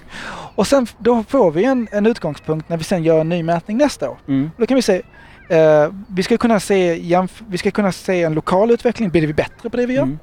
Och 0.55 0.67
sen 0.67 0.88
då 0.98 1.24
får 1.24 1.51
vi 1.51 1.63
en, 1.65 1.88
en 1.91 2.05
utgångspunkt 2.05 2.69
när 2.69 2.77
vi 2.77 2.84
sen 2.84 3.03
gör 3.03 3.22
en 3.22 3.29
ny 3.29 3.43
mätning 3.43 3.77
nästa 3.77 4.10
år. 4.10 4.17
Mm. 4.27 4.51
Då 4.57 4.65
kan 4.65 4.75
vi 4.75 4.81
se 4.81 5.01
eh, 5.50 5.92
vi 6.08 6.24
ska 6.24 6.38
kunna 6.38 6.60
se, 6.60 7.01
vi 7.48 7.58
ska 7.58 7.72
kunna 7.72 7.92
se 7.92 8.24
en 8.24 8.34
lokal 8.34 8.72
utveckling. 8.72 9.10
Blir 9.10 9.27
vi 9.27 9.34
bättre 9.34 9.70
på 9.70 9.77
det 9.77 9.86
vi 9.86 9.94
gör? 9.94 10.04
Mm. 10.04 10.20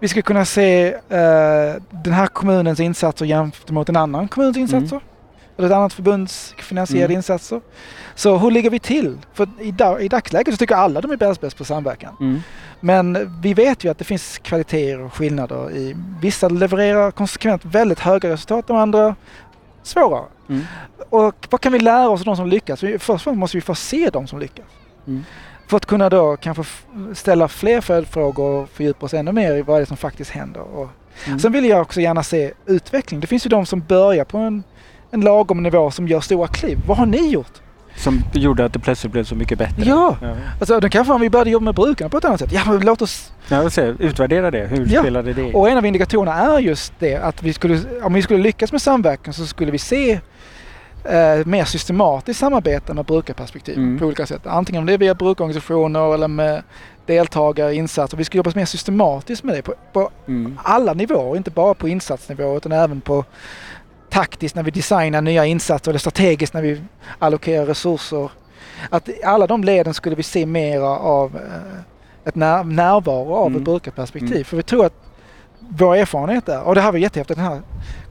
Vi 0.00 0.08
ska 0.08 0.22
kunna 0.22 0.44
se 0.44 0.86
eh, 0.94 1.74
den 2.04 2.12
här 2.12 2.26
kommunens 2.26 2.80
insatser 2.80 3.26
jämfört 3.26 3.70
mot 3.70 3.88
en 3.88 3.96
annan 3.96 4.28
kommuns 4.28 4.56
insatser. 4.56 5.00
Eller 5.58 5.68
ett 5.68 5.74
annat 5.74 5.92
förbunds 5.92 6.54
finansierade 6.58 7.04
Mm. 7.12 7.16
insatser. 7.16 7.60
Så 8.14 8.38
hur 8.38 8.50
ligger 8.50 8.70
vi 8.70 8.78
till? 8.78 9.18
För 9.34 9.48
i, 9.60 9.70
da, 9.70 10.00
i 10.00 10.08
dagsläget 10.08 10.54
så 10.54 10.58
tycker 10.58 10.74
alla 10.74 11.00
de 11.00 11.10
är 11.10 11.16
bäst, 11.16 11.40
bäst 11.40 11.56
på 11.58 11.64
samverkan. 11.64 12.16
Mm. 12.20 12.40
Men 12.80 13.40
vi 13.42 13.54
vet 13.54 13.84
ju 13.84 13.90
att 13.90 13.98
det 13.98 14.04
finns 14.04 14.38
kvaliteter 14.38 15.00
och 15.00 15.14
skillnader. 15.14 15.70
I, 15.76 15.96
vissa 16.20 16.48
levererar 16.48 17.10
konsekvent 17.10 17.64
väldigt 17.64 18.00
höga 18.00 18.28
resultat, 18.30 18.66
de 18.66 18.76
andra 18.76 19.14
svårare. 19.86 20.24
Mm. 20.48 20.62
Och 21.10 21.46
vad 21.50 21.60
kan 21.60 21.72
vi 21.72 21.78
lära 21.78 22.08
oss 22.08 22.20
av 22.20 22.24
de 22.24 22.36
som 22.36 22.46
lyckas? 22.46 22.80
Först 22.80 23.08
och 23.08 23.20
främst 23.20 23.38
måste 23.38 23.56
vi 23.56 23.60
få 23.60 23.74
se 23.74 24.10
de 24.10 24.26
som 24.26 24.38
lyckas. 24.38 24.66
Mm. 25.06 25.24
För 25.68 25.76
att 25.76 25.86
kunna 25.86 26.08
då 26.08 26.36
kanske 26.36 26.64
ställa 27.14 27.48
fler 27.48 27.80
följdfrågor 27.80 28.62
och 28.62 28.68
fördjupa 28.68 29.06
oss 29.06 29.14
ännu 29.14 29.32
mer 29.32 29.54
i 29.54 29.62
vad 29.62 29.78
det 29.78 29.82
är 29.82 29.86
som 29.86 29.96
faktiskt 29.96 30.30
händer. 30.30 30.60
Och 30.60 30.88
Mm. 31.26 31.38
Sen 31.38 31.52
vill 31.52 31.64
jag 31.64 31.82
också 31.82 32.00
gärna 32.00 32.22
se 32.22 32.52
utveckling. 32.66 33.20
Det 33.20 33.26
finns 33.26 33.46
ju 33.46 33.48
de 33.48 33.66
som 33.66 33.80
börjar 33.80 34.24
på 34.24 34.38
en, 34.38 34.64
en 35.10 35.20
lagom 35.20 35.62
nivå 35.62 35.90
som 35.90 36.08
gör 36.08 36.20
stora 36.20 36.48
kliv. 36.48 36.78
Vad 36.86 36.96
har 36.96 37.06
ni 37.06 37.30
gjort? 37.30 37.62
Som 37.96 38.22
gjorde 38.32 38.64
att 38.64 38.72
det 38.72 38.78
plötsligt 38.78 39.12
blev 39.12 39.24
så 39.24 39.34
mycket 39.34 39.58
bättre. 39.58 39.82
Ja. 39.84 40.16
Ja, 40.22 40.34
Alltså, 40.60 40.80
det 40.80 40.88
kanske 40.90 41.12
om 41.12 41.20
vi 41.20 41.30
började 41.30 41.50
jobba 41.50 41.64
med 41.64 41.74
brukarna 41.74 42.08
på 42.10 42.18
ett 42.18 42.24
annat 42.24 42.40
sätt. 42.40 42.52
Ja, 42.52 42.62
men 42.66 42.80
låt 42.80 43.02
oss... 43.02 43.32
ja 43.48 43.70
säga, 43.70 43.94
utvärdera 43.98 44.50
det. 44.50 44.66
Hur 44.66 44.86
Ja. 44.86 45.00
spelade 45.00 45.32
det? 45.32 45.54
Och 45.54 45.68
en 45.68 45.78
av 45.78 45.86
indikatorerna 45.86 46.34
är 46.34 46.58
just 46.58 46.92
det 46.98 47.16
att 47.16 47.42
vi 47.42 47.52
skulle, 47.52 47.80
om 48.02 48.12
vi 48.12 48.22
skulle 48.22 48.42
lyckas 48.42 48.72
med 48.72 48.82
samverkan 48.82 49.34
så 49.34 49.46
skulle 49.46 49.70
vi 49.72 49.78
se 49.78 50.12
eh, 51.04 51.46
mer 51.46 51.64
systematiskt 51.64 52.40
samarbete 52.40 52.94
med 52.94 53.04
brukarperspektiv 53.04 53.76
Mm. 53.78 53.98
på 53.98 54.04
olika 54.06 54.26
sätt. 54.26 54.46
Antingen 54.46 54.80
om 54.82 54.86
det 54.86 54.92
är 54.92 54.98
via 54.98 55.14
brukarorganisationer 55.14 56.14
eller 56.14 56.28
med 56.28 56.62
deltagare, 57.06 57.74
insatser. 57.74 58.16
Vi 58.16 58.24
skulle 58.24 58.38
jobba 58.38 58.50
mer 58.54 58.64
systematiskt 58.64 59.44
med 59.44 59.54
det 59.56 59.62
på, 59.62 59.74
på 59.92 60.10
Mm. 60.28 60.58
alla 60.62 60.92
nivåer, 60.92 61.36
inte 61.36 61.50
bara 61.50 61.74
på 61.74 61.88
insatsnivå 61.88 62.56
utan 62.56 62.72
även 62.72 63.00
på 63.00 63.24
taktiskt 64.20 64.56
när 64.56 64.62
vi 64.62 64.70
designar 64.70 65.20
nya 65.22 65.46
insatser 65.46 65.90
eller 65.90 65.98
strategiskt 65.98 66.54
när 66.54 66.62
vi 66.62 66.80
allokerar 67.18 67.66
resurser. 67.66 68.30
Att 68.90 69.08
alla 69.24 69.46
de 69.46 69.64
leden 69.64 69.94
skulle 69.94 70.16
vi 70.16 70.22
se 70.22 70.46
mera 70.46 70.88
av 70.98 71.36
eh, 71.36 72.28
ett 72.28 72.34
när, 72.34 72.64
närvaro 72.64 73.34
av 73.34 73.46
Mm. 73.46 73.58
ett 73.58 73.64
brukarperspektiv. 73.64 74.32
Mm. 74.32 74.44
För 74.44 74.56
vi 74.56 74.62
tror 74.62 74.86
att 74.86 74.92
vår 75.58 75.96
erfarenhet 75.96 76.48
är, 76.48 76.62
och 76.62 76.74
det 76.74 76.80
här 76.80 76.92
var 76.92 76.98
jättehäftigt, 76.98 77.38
den 77.38 77.46
här 77.48 77.60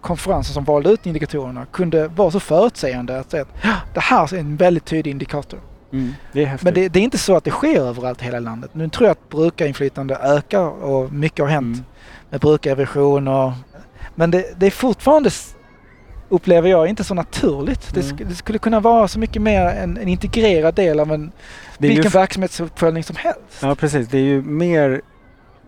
konferensen 0.01 0.53
som 0.53 0.63
valde 0.63 0.89
ut 0.89 1.05
indikatorerna 1.05 1.65
kunde 1.71 2.07
vara 2.07 2.31
så 2.31 2.39
förutsägande 2.39 3.19
att 3.19 3.31
säga 3.31 3.43
att 3.43 3.50
"Ja, 3.63 3.74
det 3.93 4.00
här 4.00 4.33
är 4.33 4.39
en 4.39 4.55
väldigt 4.55 4.85
tydlig 4.85 5.12
indikator. 5.12 5.59
Mm. 5.93 6.13
Det. 6.33 6.63
Men 6.63 6.74
det, 6.74 6.88
det 6.89 7.00
är 7.00 7.03
inte 7.03 7.17
så 7.17 7.35
att 7.35 7.43
det 7.43 7.51
sker 7.51 7.79
överallt 7.81 8.21
i 8.21 8.25
hela 8.25 8.39
landet. 8.39 8.69
Nu 8.74 8.89
tror 8.89 9.07
jag 9.07 9.12
att 9.12 9.29
brukarinflytande 9.29 10.15
ökar 10.15 10.83
och 10.83 11.13
mycket 11.13 11.39
har 11.45 11.50
hänt 11.50 11.77
Mm. 11.77 11.85
med 12.29 12.39
brukarrevision 12.39 13.27
och... 13.27 13.51
Men 14.15 14.31
det, 14.31 14.59
det 14.59 14.65
är 14.65 14.71
fortfarande, 14.71 15.29
upplever 16.29 16.70
jag, 16.70 16.88
inte 16.88 17.03
så 17.03 17.13
naturligt. 17.13 17.94
Det, 17.94 18.01
Mm. 18.01 18.15
sk- 18.17 18.25
det 18.29 18.36
skulle 18.36 18.60
kunna 18.60 18.79
vara 18.79 19.08
så 19.08 19.20
mycket 19.20 19.41
mer 19.41 19.65
en, 19.65 19.98
en 19.98 20.08
integrerad 20.08 20.75
del 20.75 21.00
av 21.00 21.12
en, 21.12 21.32
det 21.77 21.88
vilken 21.88 22.12
verksamhetsuppföljning 22.12 23.03
som 23.03 23.15
helst. 23.15 23.39
Ja 23.62 23.75
precis, 23.75 24.08
det 24.08 24.17
är 24.17 24.22
ju 24.24 24.41
mer 24.41 25.01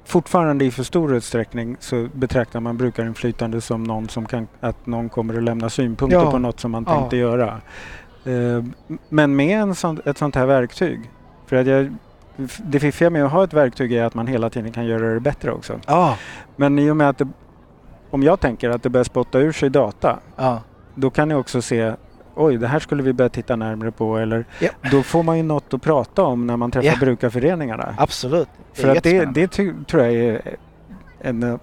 Fortfarande 0.05 0.65
i 0.65 0.71
för 0.71 0.83
stor 0.83 1.15
utsträckning 1.15 1.77
så 1.79 2.07
betraktar 2.13 2.59
man 2.59 2.77
brukarinflytande 2.77 3.61
som 3.61 3.83
någon 3.83 4.09
som 4.09 4.25
kan, 4.25 4.47
att 4.59 4.85
någon 4.85 5.09
kommer 5.09 5.37
att 5.37 5.43
lämna 5.43 5.69
synpunkter 5.69 6.17
Ja. 6.17 6.31
på 6.31 6.37
något 6.39 6.59
som 6.59 6.71
man 6.71 6.85
Ja. 6.87 6.95
tänkte 6.99 7.17
göra. 7.17 7.61
Eh, 8.25 8.63
men 9.09 9.35
med 9.35 9.59
en 9.61 9.75
sån, 9.75 10.01
ett 10.05 10.17
sånt 10.17 10.35
här 10.35 10.45
verktyg, 10.45 10.99
för 11.47 11.55
att 11.55 11.67
jag, 11.67 11.95
det 12.57 12.79
fiffiga 12.79 13.09
med 13.09 13.25
att 13.25 13.31
ha 13.31 13.43
ett 13.43 13.53
verktyg 13.53 13.93
är 13.93 14.03
att 14.03 14.13
man 14.13 14.27
hela 14.27 14.49
tiden 14.49 14.71
kan 14.71 14.85
göra 14.85 15.13
det 15.13 15.19
bättre 15.19 15.51
också. 15.51 15.79
Ja. 15.87 16.17
Men 16.55 16.79
i 16.79 16.89
och 16.91 16.97
med 16.97 17.09
att 17.09 17.17
det, 17.17 17.27
om 18.09 18.23
jag 18.23 18.39
tänker 18.39 18.69
att 18.69 18.83
det 18.83 18.89
börjar 18.89 19.03
spotta 19.03 19.39
ur 19.39 19.51
sig 19.51 19.69
data, 19.69 20.19
ja. 20.35 20.61
då 20.95 21.09
kan 21.09 21.29
jag 21.29 21.39
också 21.39 21.61
se 21.61 21.93
Oj, 22.39 22.57
det 22.57 22.67
här 22.67 22.79
skulle 22.79 23.03
vi 23.03 23.13
börja 23.13 23.29
titta 23.29 23.55
närmare 23.55 23.91
på. 23.91 24.17
Eller, 24.17 24.45
Ja. 24.59 24.69
Då 24.91 25.03
får 25.03 25.23
man 25.23 25.37
ju 25.37 25.43
något 25.43 25.73
att 25.73 25.81
prata 25.81 26.23
om 26.23 26.47
när 26.47 26.57
man 26.57 26.71
träffar 26.71 26.87
Ja. 26.87 26.95
brukarföreningarna. 26.99 27.95
Absolut. 27.97 28.47
Det 28.75 28.81
För 28.81 28.95
att 28.95 29.03
det, 29.03 29.25
det 29.25 29.47
tror 29.87 30.03
jag 30.03 30.13
är 30.13 30.41
en 31.19 31.43
eh, 31.43 31.57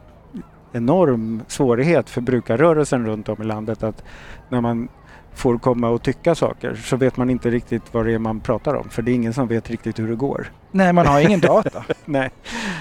enorm 0.73 1.43
svårighet 1.49 2.11
för 2.11 2.21
brukarrörelsen 2.21 3.07
runt 3.07 3.29
om 3.29 3.43
i 3.43 3.45
landet 3.45 3.83
att 3.83 4.05
när 4.49 4.61
man 4.61 4.89
får 5.35 5.59
komma 5.59 5.89
och 5.89 6.03
tycka 6.03 6.35
saker 6.35 6.75
så 6.75 6.97
vet 6.97 7.17
man 7.17 7.31
inte 7.31 7.51
riktigt 7.51 7.83
vad 7.95 8.07
det 8.07 8.13
är 8.13 8.19
man 8.19 8.41
pratar 8.41 8.75
om. 8.75 8.89
För 8.89 9.03
det 9.03 9.11
är 9.11 9.15
ingen 9.15 9.33
som 9.33 9.49
vet 9.49 9.71
riktigt 9.71 9.99
hur 9.99 10.09
det 10.09 10.15
går. 10.17 10.53
Nej, 10.71 10.93
man 10.93 11.07
har 11.07 11.21
ingen 11.21 11.41
data. 11.53 11.85
Nej. 12.05 12.31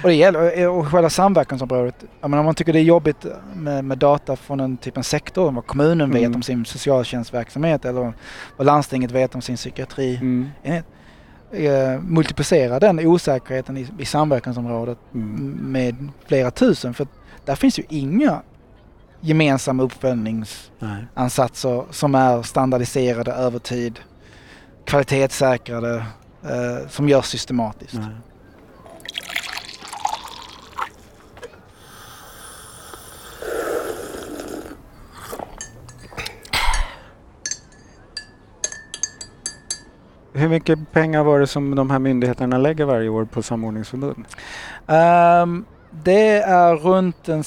Och 0.03 0.09
det 0.09 0.15
gäller, 0.15 0.67
och 0.69 0.87
själva 0.87 1.09
samverkansområdet. 1.09 1.95
Jag 2.21 2.29
menar, 2.29 2.39
om 2.41 2.45
man 2.45 2.55
tycker 2.55 2.73
det 2.73 2.79
är 2.79 2.83
jobbigt 2.83 3.25
med, 3.55 3.85
med 3.85 3.97
data 3.97 4.35
från 4.35 4.59
en 4.59 4.77
typ 4.77 4.97
en 4.97 5.03
sektor, 5.03 5.51
vad 5.51 5.65
kommunen 5.65 6.11
vet 6.11 6.19
Mm. 6.23 6.35
om 6.35 6.41
sin 6.43 6.65
socialtjänstverksamhet 6.65 7.85
eller 7.85 8.13
vad 8.57 8.65
landstinget 8.67 9.11
vet 9.11 9.35
om 9.35 9.41
sin 9.41 9.55
psykiatri. 9.55 10.15
Mm. 10.15 10.49
Eh, 11.51 11.99
multiplicera 12.01 12.79
den 12.79 12.99
osäkerheten 13.07 13.77
i, 13.77 13.87
i 13.99 14.05
samverkansområdet 14.05 14.97
Mm. 15.13 15.57
med 15.71 16.09
flera 16.27 16.51
tusen. 16.51 16.93
För 16.93 17.07
där 17.45 17.55
finns 17.55 17.79
ju 17.79 17.83
inga 17.89 18.41
gemensamma 19.23 19.83
uppföljningsansatser 19.83 21.75
Nej. 21.75 21.85
som 21.91 22.15
är 22.15 22.41
standardiserade 22.41 23.31
över 23.31 23.59
tid, 23.59 23.99
kvalitetssäkrade, 24.85 26.05
eh, 26.43 26.87
som 26.89 27.09
görs 27.09 27.25
systematiskt. 27.25 27.93
Nej. 27.93 28.09
Hur 40.35 40.49
mycket 40.49 40.91
pengar 40.91 41.23
var 41.23 41.39
det 41.39 41.47
som 41.47 41.75
de 41.75 41.89
här 41.89 41.99
myndigheterna 41.99 42.57
lägger 42.57 42.85
varje 42.85 43.09
år 43.09 43.25
på 43.25 43.43
samordningsförbund? 43.43 44.25
Ehm, 44.87 45.65
det 45.91 46.41
är 46.41 46.75
runt 46.75 47.29
en 47.29 47.43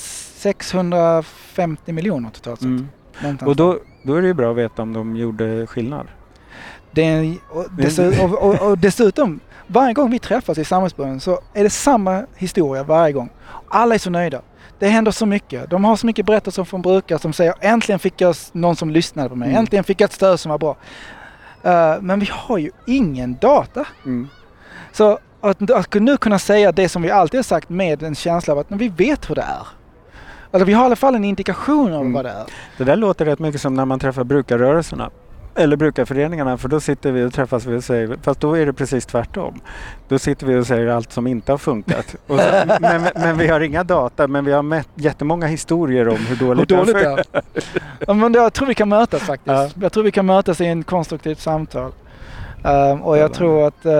650 0.46 1.92
miljoner 1.92 2.30
totalt 2.30 2.60
sett. 2.60 2.66
Mm. 2.66 2.88
Och 3.40 3.56
då, 3.56 3.78
då 4.02 4.14
är 4.14 4.22
det 4.22 4.28
ju 4.28 4.34
bra 4.34 4.50
att 4.50 4.56
veta 4.56 4.82
om 4.82 4.92
de 4.92 5.16
gjorde 5.16 5.66
skillnad. 5.66 6.06
Det 6.90 7.38
och, 7.48 7.64
dessutom, 7.78 8.34
och, 8.34 8.42
och, 8.42 8.70
och 8.70 8.78
dessutom, 8.78 9.40
varje 9.66 9.94
gång 9.94 10.10
vi 10.10 10.18
träffas 10.18 10.58
i 10.58 10.64
samhällsbörjan 10.64 11.20
så 11.20 11.40
är 11.54 11.62
det 11.62 11.70
samma 11.70 12.26
historia 12.36 12.82
varje 12.82 13.12
gång. 13.12 13.30
Alla 13.68 13.94
är 13.94 13.98
så 13.98 14.10
nöjda. 14.10 14.42
Det 14.78 14.88
händer 14.88 15.10
så 15.12 15.26
mycket. 15.26 15.70
De 15.70 15.84
har 15.84 15.96
så 15.96 16.06
mycket 16.06 16.26
berättelser 16.26 16.64
från 16.64 16.82
brukare 16.82 17.18
som 17.18 17.32
säger 17.32 17.54
äntligen 17.60 17.98
fick 17.98 18.20
jag 18.20 18.36
någon 18.52 18.76
som 18.76 18.90
lyssnade 18.90 19.28
på 19.28 19.36
mig. 19.36 19.48
Mm. 19.48 19.60
Äntligen 19.60 19.84
fick 19.84 20.00
jag 20.00 20.08
ett 20.08 20.12
stöd 20.12 20.40
som 20.40 20.50
var 20.50 20.58
bra. 20.58 20.76
Eh, 21.62 22.00
men 22.00 22.20
vi 22.20 22.28
har 22.30 22.58
ju 22.58 22.70
ingen 22.86 23.36
data. 23.40 23.86
Mm. 24.04 24.28
Så 24.92 25.18
att, 25.40 25.70
att 25.70 25.94
nu 25.94 26.16
kunna 26.16 26.38
säga 26.38 26.72
det 26.72 26.88
som 26.88 27.02
vi 27.02 27.10
alltid 27.10 27.38
har 27.38 27.42
sagt 27.42 27.68
med 27.68 28.02
en 28.02 28.14
känsla 28.14 28.52
av 28.52 28.58
att 28.58 28.66
vi 28.68 28.88
vet 28.88 29.30
hur 29.30 29.34
det 29.34 29.42
är. 29.42 29.66
Eller 30.52 30.64
vi 30.64 30.72
har 30.72 30.82
i 30.82 30.86
alla 30.86 30.96
fall 30.96 31.14
en 31.14 31.24
indikation 31.24 31.92
av 31.92 32.00
Mm. 32.00 32.12
vad 32.12 32.24
det 32.24 32.30
är. 32.30 32.44
Det 32.78 32.84
där 32.84 32.96
låter 32.96 33.24
rätt 33.24 33.38
mycket 33.38 33.60
som 33.60 33.74
när 33.74 33.84
man 33.84 33.98
träffar 33.98 34.24
brukarrörelserna. 34.24 35.10
Eller 35.58 35.76
brukarföreningarna 35.76 36.58
för 36.58 36.68
då 36.68 36.80
sitter 36.80 37.12
vi 37.12 37.24
och 37.24 37.32
träffas 37.32 37.64
vi 37.66 37.76
och 37.76 37.84
säger, 37.84 38.18
fast 38.22 38.40
då 38.40 38.54
är 38.56 38.66
det 38.66 38.72
precis 38.72 39.06
tvärtom. 39.06 39.60
Då 40.08 40.18
sitter 40.18 40.46
vi 40.46 40.56
och 40.56 40.66
säger 40.66 40.86
allt 40.86 41.12
som 41.12 41.26
inte 41.26 41.52
har 41.52 41.58
funkat. 41.58 42.14
Och 42.26 42.38
så, 42.40 42.44
men, 42.80 43.02
men 43.14 43.38
vi 43.38 43.48
har 43.48 43.60
inga 43.60 43.84
data 43.84 44.28
men 44.28 44.44
vi 44.44 44.52
har 44.52 44.62
mätt 44.62 44.88
jättemånga 44.94 45.46
historier 45.46 46.08
om 46.08 46.16
hur 46.16 46.36
Hur 46.36 46.46
dåligt, 46.46 46.68
dåligt 46.68 46.94
det 46.94 47.08
har 47.08 47.18
är. 47.18 47.24
Ja, 48.06 48.14
men 48.14 48.34
jag 48.34 48.52
tror 48.52 48.68
vi 48.68 48.74
kan 48.74 48.88
mötas 48.88 49.22
faktiskt. 49.22 49.46
Ja. 49.46 49.68
Jag 49.80 49.92
tror 49.92 50.04
vi 50.04 50.10
kan 50.10 50.26
mötas 50.26 50.60
i 50.60 50.66
en 50.66 50.82
konstruktivt 50.84 51.40
samtal. 51.40 51.92
Ehm, 52.64 53.02
och 53.02 53.16
jag 53.18 53.24
Ja. 53.30 53.34
tror 53.34 53.66
att 53.66 53.86
uh, 53.86 53.92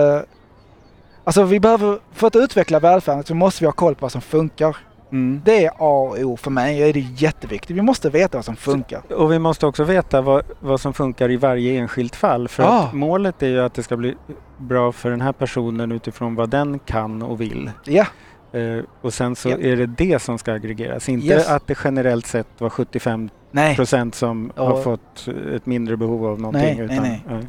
Alltså 1.23 1.43
vi 1.43 1.59
behöver, 1.59 1.99
för 2.13 2.27
att 2.27 2.35
utveckla 2.35 2.79
välfärden 2.79 3.23
så 3.23 3.35
måste 3.35 3.63
vi 3.63 3.65
ha 3.65 3.73
koll 3.73 3.95
på 3.95 4.01
vad 4.01 4.11
som 4.11 4.21
funkar. 4.21 4.77
Mm. 5.11 5.41
Det 5.45 5.65
är 5.65 5.69
A 5.69 5.73
och 5.79 6.17
O 6.19 6.37
för 6.37 6.51
mig. 6.51 6.83
är 6.89 6.93
det 6.93 6.99
jätteviktigt. 6.99 7.77
Vi 7.77 7.81
måste 7.81 8.09
veta 8.09 8.37
vad 8.37 8.45
som 8.45 8.55
funkar. 8.55 9.01
Och 9.13 9.31
vi 9.31 9.39
måste 9.39 9.65
också 9.65 9.83
veta 9.83 10.21
vad, 10.21 10.43
vad 10.59 10.81
som 10.81 10.93
funkar 10.93 11.31
i 11.31 11.37
varje 11.37 11.79
enskilt 11.79 12.15
fall. 12.15 12.47
För 12.47 12.63
att 12.63 12.93
målet 12.93 13.43
är 13.43 13.47
ju 13.47 13.59
att 13.61 13.73
det 13.73 13.83
ska 13.83 13.97
bli 13.97 14.15
bra 14.57 14.91
för 14.91 15.09
den 15.09 15.21
här 15.21 15.31
personen 15.33 15.91
utifrån 15.91 16.35
vad 16.35 16.49
den 16.49 16.79
kan 16.79 17.21
och 17.21 17.41
vill. 17.41 17.71
Ja, 17.85 18.05
Eh, 18.51 18.83
och 19.01 19.13
sen 19.13 19.35
så 19.35 19.49
Ja. 19.49 19.57
är 19.57 19.75
det 19.75 19.85
det 19.85 20.19
som 20.21 20.37
ska 20.37 20.53
aggregeras. 20.53 21.09
Inte 21.09 21.27
Yes. 21.27 21.49
att 21.49 21.67
det 21.67 21.77
generellt 21.83 22.25
sett 22.25 22.47
var 22.57 22.69
75 22.69 23.29
nej. 23.51 23.75
procent 23.75 24.15
som 24.15 24.51
Ja. 24.55 24.63
har 24.69 24.81
fått 24.81 25.27
ett 25.55 25.65
mindre 25.65 25.97
behov 25.97 26.25
av 26.25 26.41
någonting. 26.41 26.61
Nej, 26.63 26.75
nej, 26.75 26.85
utan, 26.85 27.03
nej. 27.03 27.23
ja. 27.29 27.39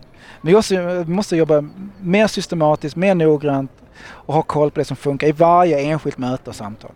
Vi 0.40 0.52
måste, 0.52 1.02
vi 1.04 1.12
måste 1.14 1.36
jobba 1.36 1.64
mer 2.00 2.26
systematiskt, 2.26 2.96
mer 2.96 3.14
noggrant 3.14 3.70
och 4.06 4.34
ha 4.34 4.42
koll 4.42 4.70
på 4.70 4.80
det 4.80 4.84
som 4.84 4.96
funkar 4.96 5.26
i 5.26 5.32
varje 5.32 5.80
enskilt 5.80 6.18
möte 6.18 6.50
och 6.50 6.56
samtal. 6.56 6.90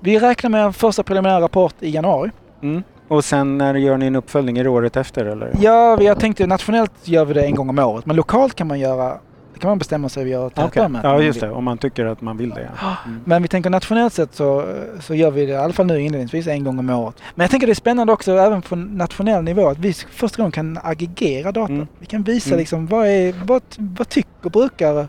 Vi 0.00 0.18
räknar 0.18 0.50
med 0.50 0.64
en 0.64 0.72
första 0.72 1.02
preliminär 1.02 1.40
rapport 1.40 1.74
i 1.80 1.90
januari. 1.90 2.30
Mm. 2.62 2.82
Och 3.08 3.24
sen 3.24 3.58
när 3.58 3.74
gör 3.74 3.96
ni 3.96 4.06
en 4.06 4.16
uppföljning? 4.16 4.58
Är 4.58 4.64
det 4.64 4.70
året 4.70 4.96
efter 4.96 5.24
eller? 5.24 5.52
Ja, 5.60 5.96
vi 5.96 6.06
har 6.06 6.14
tänkt 6.14 6.40
att 6.40 6.48
nationellt 6.48 6.92
gör 7.04 7.24
vi 7.24 7.34
det 7.34 7.44
en 7.44 7.54
gång 7.54 7.68
om 7.68 7.78
året, 7.78 8.06
men 8.06 8.16
lokalt 8.16 8.54
kan 8.54 8.66
man 8.66 8.78
göra 8.78 9.18
Det 9.56 9.60
kan 9.60 9.68
man 9.70 9.78
bestämma 9.78 10.08
sig 10.08 10.32
för 10.32 10.46
att 10.46 10.58
Okej. 10.58 10.82
mätningar. 10.88 11.14
Ja, 11.14 11.22
just 11.22 11.40
det. 11.40 11.50
Om 11.50 11.64
man 11.64 11.78
tycker 11.78 12.04
att 12.04 12.20
man 12.20 12.36
vill 12.36 12.50
det. 12.50 12.70
Ja. 12.82 12.96
Mm. 13.06 13.20
Men 13.24 13.42
vi 13.42 13.48
tänker 13.48 13.70
nationellt 13.70 14.12
sett 14.12 14.34
så, 14.34 14.64
så 15.00 15.14
gör 15.14 15.30
vi 15.30 15.46
det 15.46 15.52
i 15.52 15.56
alla 15.56 15.72
fall 15.72 15.86
nu 15.86 16.00
inledningsvis 16.00 16.46
en 16.46 16.64
gång 16.64 16.78
om 16.78 16.90
året. 16.90 17.16
Men 17.34 17.44
jag 17.44 17.50
tänker 17.50 17.66
det 17.66 17.72
är 17.72 17.74
spännande 17.74 18.12
också 18.12 18.32
även 18.32 18.62
på 18.62 18.76
nationell 18.76 19.44
nivå 19.44 19.68
att 19.68 19.78
vi 19.78 19.92
första 19.92 20.36
gången 20.36 20.52
kan 20.52 20.78
aggregera 20.82 21.52
data. 21.52 21.72
Mm. 21.72 21.86
Vi 21.98 22.06
kan 22.06 22.22
visa 22.22 22.48
Mm. 22.50 22.58
liksom 22.58 22.86
vad, 22.86 23.06
är, 23.06 23.34
vad, 23.46 23.62
vad 23.78 24.08
tycker 24.08 24.50
brukare 24.50 25.08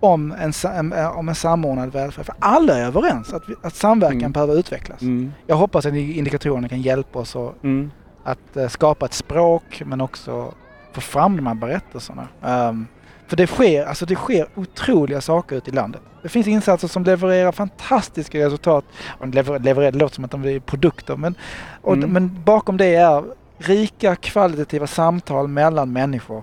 om 0.00 0.32
en, 0.32 0.92
eh, 0.92 1.18
om 1.18 1.28
en 1.28 1.34
samordnad 1.34 1.92
välfärd. 1.92 2.26
För 2.26 2.34
alla 2.38 2.78
är 2.78 2.84
överens 2.86 3.32
att, 3.32 3.42
att 3.62 3.74
samverkan 3.74 4.18
Mm. 4.18 4.32
behöver 4.32 4.58
utvecklas. 4.58 5.02
Mm. 5.02 5.32
Jag 5.46 5.56
hoppas 5.56 5.86
att 5.86 5.94
indikatorerna 5.94 6.68
kan 6.68 6.82
hjälpa 6.82 7.18
oss 7.18 7.36
att, 7.36 7.62
Mm. 7.64 7.90
att 8.24 8.56
eh, 8.56 8.68
skapa 8.68 9.06
ett 9.06 9.14
språk 9.14 9.82
men 9.86 10.00
också 10.00 10.54
få 10.92 11.00
fram 11.00 11.36
de 11.36 11.46
här 11.46 11.54
berättelserna. 11.54 12.28
Ehm, 12.44 12.86
för 13.28 13.36
det 13.36 13.46
sker, 13.46 13.84
alltså 13.84 14.06
det 14.06 14.14
sker 14.14 14.48
otroliga 14.54 15.20
saker 15.20 15.56
ute 15.56 15.70
i 15.70 15.74
landet. 15.74 16.00
Det 16.22 16.28
finns 16.28 16.46
insatser 16.46 16.88
som 16.88 17.04
levererar 17.04 17.52
fantastiska 17.52 18.38
resultat. 18.38 18.84
Och 19.18 19.28
lever, 19.28 19.58
levererar, 19.58 19.92
det 19.92 19.98
låter 19.98 20.14
som 20.14 20.24
att 20.24 20.30
de 20.30 20.44
är 20.44 20.60
produkter 20.60 21.16
men, 21.16 21.34
och, 21.82 21.96
Mm. 21.96 22.12
men 22.12 22.42
bakom 22.44 22.76
det 22.76 22.94
är 22.94 23.24
rika 23.58 24.16
kvalitativa 24.16 24.86
samtal 24.86 25.48
mellan 25.48 25.92
människor 25.92 26.42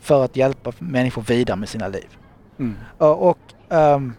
för 0.00 0.24
att 0.24 0.36
hjälpa 0.36 0.72
människor 0.78 1.22
vidare 1.22 1.56
med 1.56 1.68
sina 1.68 1.88
liv. 1.88 2.08
Mm. 2.58 2.76
Och, 2.98 3.38
ehm, 3.68 4.12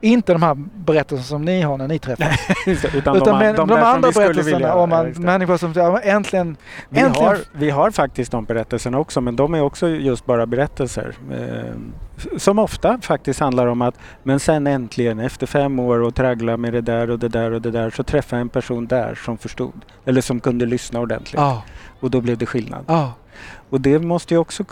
inte 0.00 0.32
de 0.32 0.42
här 0.42 0.54
berättelserna 0.54 1.22
som 1.22 1.44
ni 1.44 1.62
har 1.62 1.78
när 1.78 1.88
ni 1.88 1.98
träffas. 1.98 2.38
Utan, 2.66 2.90
Utan 2.94 3.18
de, 3.18 3.38
men, 3.38 3.56
de, 3.56 3.68
där 3.68 3.76
som 3.76 3.84
andra 3.84 4.10
berättelserna 4.10 4.74
om 4.74 4.92
att 4.92 5.18
människor 5.18 5.56
som 5.56 5.72
ja, 5.76 6.00
äntligen, 6.00 6.56
Vi 6.88 7.00
äntligen 7.00 7.28
har, 7.28 7.38
vi 7.52 7.70
har 7.70 7.90
faktiskt 7.90 8.32
de 8.32 8.44
berättelserna 8.44 8.98
också 8.98 9.20
men 9.20 9.36
de 9.36 9.54
är 9.54 9.60
också 9.60 9.88
just 9.88 10.26
bara 10.26 10.46
berättelser. 10.46 11.14
Eh, 11.32 12.38
som 12.38 12.58
ofta 12.58 12.98
faktiskt 13.02 13.40
handlar 13.40 13.66
om 13.66 13.82
att 13.82 13.94
men 14.22 14.40
sen 14.40 14.66
äntligen 14.66 15.18
efter 15.18 15.46
fem 15.46 15.78
år 15.78 16.02
och 16.02 16.14
traggla 16.14 16.56
med 16.56 16.72
det 16.72 16.80
där 16.80 17.10
och 17.10 17.18
det 17.18 17.28
där 17.28 17.50
och 17.50 17.62
det 17.62 17.70
där 17.70 17.90
så 17.90 18.02
träffade 18.02 18.40
jag 18.40 18.40
en 18.40 18.48
person 18.48 18.86
där 18.86 19.14
som 19.14 19.38
förstod. 19.38 19.84
Eller 20.04 20.20
som 20.20 20.40
kunde 20.40 20.66
lyssna 20.66 21.00
ordentligt. 21.00 21.40
Ja, 21.40 21.62
Och 22.00 22.10
då 22.10 22.20
blev 22.20 22.38
det 22.38 22.46
skillnad. 22.46 22.84
ja. 22.86 23.12
Och 23.70 23.80
det 23.80 23.98
måste 23.98 24.34
ju 24.34 24.38
också 24.38 24.64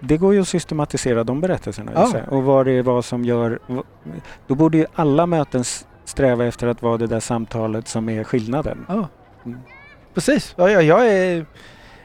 det 0.00 0.16
går 0.16 0.34
ju 0.34 0.40
att 0.40 0.48
systematisera 0.48 1.24
de 1.24 1.40
berättelserna. 1.40 1.92
Ja. 1.94 2.12
Och 2.28 2.42
vad 2.42 2.66
det 2.66 2.72
är 2.72 2.82
vad 2.82 3.04
som 3.04 3.24
gör... 3.24 3.58
Då 4.46 4.54
borde 4.54 4.78
ju 4.78 4.86
alla 4.94 5.26
möten 5.26 5.64
sträva 6.04 6.44
efter 6.44 6.66
att 6.66 6.82
vara 6.82 6.96
det 6.96 7.06
där 7.06 7.20
samtalet 7.20 7.88
som 7.88 8.08
är 8.08 8.24
skillnaden. 8.24 8.86
Ja. 8.88 9.08
Mm. 9.44 9.58
Precis. 10.14 10.54
Ja, 10.56 10.70
jag, 10.70 11.08
är 11.08 11.46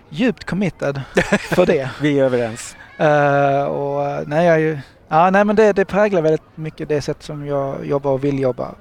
djupt 0.09 0.43
committed 0.43 1.01
för 1.39 1.65
det. 1.65 1.89
Vi 2.01 2.19
är 2.19 2.23
överens. 2.23 2.75
Eh, 2.97 3.63
och 3.63 4.05
eh, 4.05 4.23
nej, 4.27 4.45
jag 4.45 4.59
ju, 4.59 4.79
ja, 5.07 5.29
nej, 5.29 5.45
men 5.45 5.55
det, 5.55 5.73
det 5.73 5.85
präglar 5.85 6.21
väldigt 6.21 6.57
mycket 6.57 6.89
det 6.89 7.01
sätt 7.01 7.23
som 7.23 7.45
jag 7.45 7.85
jobbar 7.85 8.11
och 8.11 8.23
vill 8.23 8.39
jobba. 8.39 8.75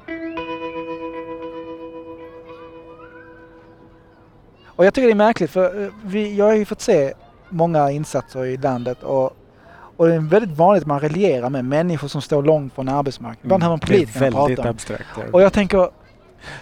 Och 4.66 4.86
jag 4.86 4.94
tycker 4.94 5.06
det 5.06 5.12
är 5.12 5.14
märkligt 5.14 5.50
för 5.50 5.82
eh, 5.82 5.88
vi, 6.04 6.36
jag 6.36 6.44
har 6.44 6.54
ju 6.54 6.64
fått 6.64 6.80
se 6.80 7.12
många 7.52 7.90
insatser 7.90 8.44
i 8.44 8.56
landet 8.56 9.02
och, 9.02 9.30
och 9.96 10.08
det 10.08 10.14
är 10.14 10.18
väldigt 10.18 10.58
vanligt 10.58 10.82
att 10.82 10.86
man 10.88 11.00
raljerar 11.00 11.50
med 11.50 11.64
människor 11.64 12.08
som 12.08 12.22
står 12.22 12.42
långt 12.42 12.74
från 12.74 12.88
arbetsmarknaden. 12.88 13.44
Ibland 13.44 13.62
hör 13.62 13.70
man 13.70 13.80
politikerna 13.80 14.26
Mm. 14.26 14.32
det 14.32 14.42
är 14.42 14.46
väldigt 14.46 14.56
prata 14.56 14.68
om 14.68 14.74
abstrakt. 14.74 15.04
ja. 15.16 15.22
och 15.32 15.42
jag 15.42 15.52
tänker 15.52 15.90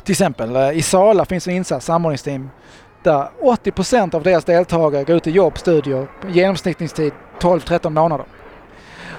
till 0.05 0.13
exempel 0.13 0.57
eh, 0.57 0.71
i 0.71 0.83
Sala 0.83 1.25
finns 1.25 1.49
en 1.49 1.55
insats, 1.55 1.87
samordningsteam, 1.87 2.51
där 3.03 3.29
80% 3.43 4.15
av 4.15 4.23
deras 4.23 4.45
deltagare 4.45 5.05
går 5.05 5.17
ut 5.17 5.27
i 5.27 5.31
jobb, 5.31 5.59
studier, 5.59 6.07
genomsnittningstid 6.29 7.13
12-13 7.41 7.91
månader. 7.91 8.27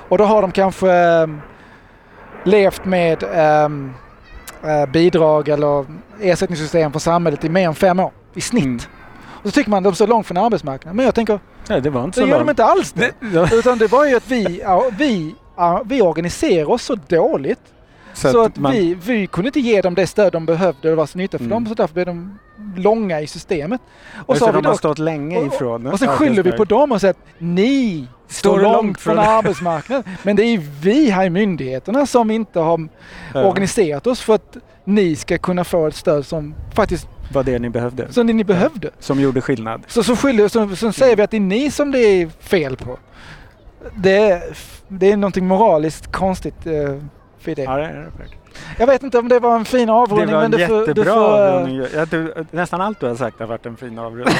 Och 0.10 0.18
då 0.18 0.24
har 0.24 0.42
de 0.42 0.52
kanske 0.52 0.92
eh, 0.94 1.28
levt 2.44 2.86
med 2.86 3.24
ehm, 3.34 3.94
eh, 4.64 4.86
bidrag 4.86 5.50
eller 5.50 5.86
ersättningssystem 6.22 6.92
från 6.92 7.00
samhället 7.00 7.44
i 7.46 7.50
mer 7.50 7.68
än 7.68 7.76
fem 7.76 8.00
år 8.00 8.12
i 8.34 8.42
snitt. 8.42 8.64
Mm. 8.64 8.80
Och 9.44 9.46
så 9.50 9.52
tycker 9.52 9.70
man 9.70 9.78
att 9.78 9.84
de 9.84 9.96
står 9.96 10.08
långt 10.08 10.28
från 10.28 10.38
arbetsmarknaden. 10.38 10.96
Men 10.96 11.06
jag 11.06 11.16
tänker, 11.16 11.40
Nej, 11.70 11.82
det 11.82 11.90
var 11.90 12.04
inte 12.04 12.16
så 12.16 12.22
så 12.26 12.28
gör 12.30 12.40
de 12.40 12.50
inte 12.50 12.66
alls 12.66 12.92
det. 12.94 13.12
Utan 13.54 13.78
det 13.78 13.88
var 13.92 14.06
ju 14.06 14.16
att 14.16 14.32
vi, 14.32 14.62
vi, 14.98 15.36
vi 15.86 16.02
organiserar 16.02 16.70
oss 16.72 16.84
så 16.84 16.96
dåligt 17.08 17.60
så, 18.14 18.42
att, 18.44 18.58
man- 18.58 18.72
vi, 18.72 18.94
vi 19.06 19.28
kunde 19.28 19.48
inte 19.48 19.60
ge 19.60 19.82
dem 19.82 19.96
det 19.96 20.08
stöd 20.08 20.34
de 20.34 20.46
behövde 20.46 20.80
och 20.82 20.90
det 20.90 20.96
var 20.96 21.06
så 21.06 21.18
nytta 21.18 21.38
för 21.38 21.46
Mm. 21.46 21.50
dem 21.64 21.68
så 21.68 21.74
därför 21.74 21.94
blev 21.94 22.06
de 22.06 22.40
långa 22.76 23.22
i 23.22 23.28
systemet. 23.28 23.82
Och 24.18 24.30
Och 24.30 24.38
så 24.38 24.46
har 24.46 24.54
vi 24.54 24.62
då, 24.62 24.78
stått 24.78 25.00
länge 25.00 25.38
och- 25.38 25.46
ifrån. 25.54 25.88
och 25.88 26.00
sen 26.00 26.08
skyller 26.08 26.44
vi 26.44 26.52
på 26.52 26.66
dem 26.66 26.92
och 26.92 27.02
säger 27.02 27.12
att 27.14 27.26
ni 27.38 28.08
står 28.28 28.60
långt 28.62 29.00
från 29.00 29.20
arbetsmarknaden. 29.20 30.04
Men 30.24 30.36
det 30.36 30.44
är 30.44 30.52
ju 30.52 30.62
vi 30.82 31.10
här 31.10 31.26
i 31.26 31.30
myndigheterna 31.30 32.06
som 32.06 32.32
inte 32.32 32.60
har 32.60 32.88
Ja, 33.34 33.44
organiserat 33.44 34.08
oss 34.08 34.22
för 34.22 34.36
att 34.36 34.58
ni 34.84 35.16
ska 35.16 35.38
kunna 35.38 35.64
få 35.64 35.88
ett 35.88 35.96
stöd 35.96 36.26
som 36.26 36.56
faktiskt 36.76 37.08
Vad 37.34 37.46
det 37.46 37.54
är 37.54 37.60
ni 37.60 37.70
behövde. 37.70 38.14
som 38.14 38.26
ni 38.28 38.44
behövde. 38.44 38.90
Som 39.00 39.20
gjorde 39.20 39.42
skillnad. 39.42 39.84
Så, 39.88 40.04
så, 40.04 40.16
skyller, 40.16 40.48
så, 40.48 40.76
så 40.76 40.92
säger 40.92 41.16
vi 41.16 41.24
att 41.24 41.32
det 41.32 41.38
är 41.38 41.42
ni 41.42 41.72
som 41.72 41.92
det 41.92 42.00
är 42.00 42.30
fel 42.40 42.78
på. 42.78 43.00
Det 43.96 44.18
är, 44.18 44.44
det 44.88 45.12
är 45.12 45.18
någonting 45.18 45.48
moraliskt 45.48 46.12
konstigt 46.12 46.66
eh, 46.66 46.74
för 47.40 47.56
det. 47.56 47.62
Ja, 47.62 47.76
det 47.76 47.86
är 47.86 47.94
det. 47.94 48.42
Jag 48.78 48.88
vet 48.88 49.04
inte 49.04 49.20
om 49.20 49.28
det 49.28 49.40
var 49.40 49.56
en 49.56 49.66
fin 49.66 49.88
Det 49.88 49.94
avrundning 49.94 50.36
var 50.36 50.42
men 50.42 50.54
en 50.54 50.60
du 50.60 50.68
får, 50.68 50.74
du 50.74 50.80
jättebra 50.80 51.14
får, 51.14 51.48
eh, 51.48 51.54
avrundning. 51.54 51.88
Ja, 51.96 52.06
du, 52.06 52.34
nästan 52.52 52.82
allt 52.82 53.00
du 53.00 53.06
har 53.08 53.16
sagt 53.16 53.40
har 53.40 53.48
varit 53.48 53.66
en 53.66 53.78
fin 53.78 54.00
avrundning. 54.00 54.36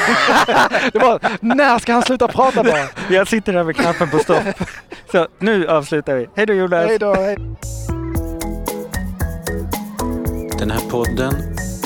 det 0.94 1.00
var, 1.00 1.20
när 1.40 1.80
ska 1.80 1.94
han 1.94 2.04
sluta 2.04 2.28
prata 2.28 2.64
bara? 2.64 2.88
Jag 3.16 3.28
sitter 3.28 3.54
där 3.54 3.64
med 3.64 3.76
knappen 3.76 4.10
på 4.10 4.20
stopp. 4.20 4.44
Så 5.12 5.28
nu 5.40 5.68
avslutar 5.68 6.16
vi. 6.16 6.28
Hej 6.36 6.46
då 6.46 6.54
Jonas! 6.54 6.88
Hej 6.88 7.00
då, 7.00 7.14
hej. 7.14 7.38
Den 10.60 10.72
här 10.72 10.90
podden 10.90 11.34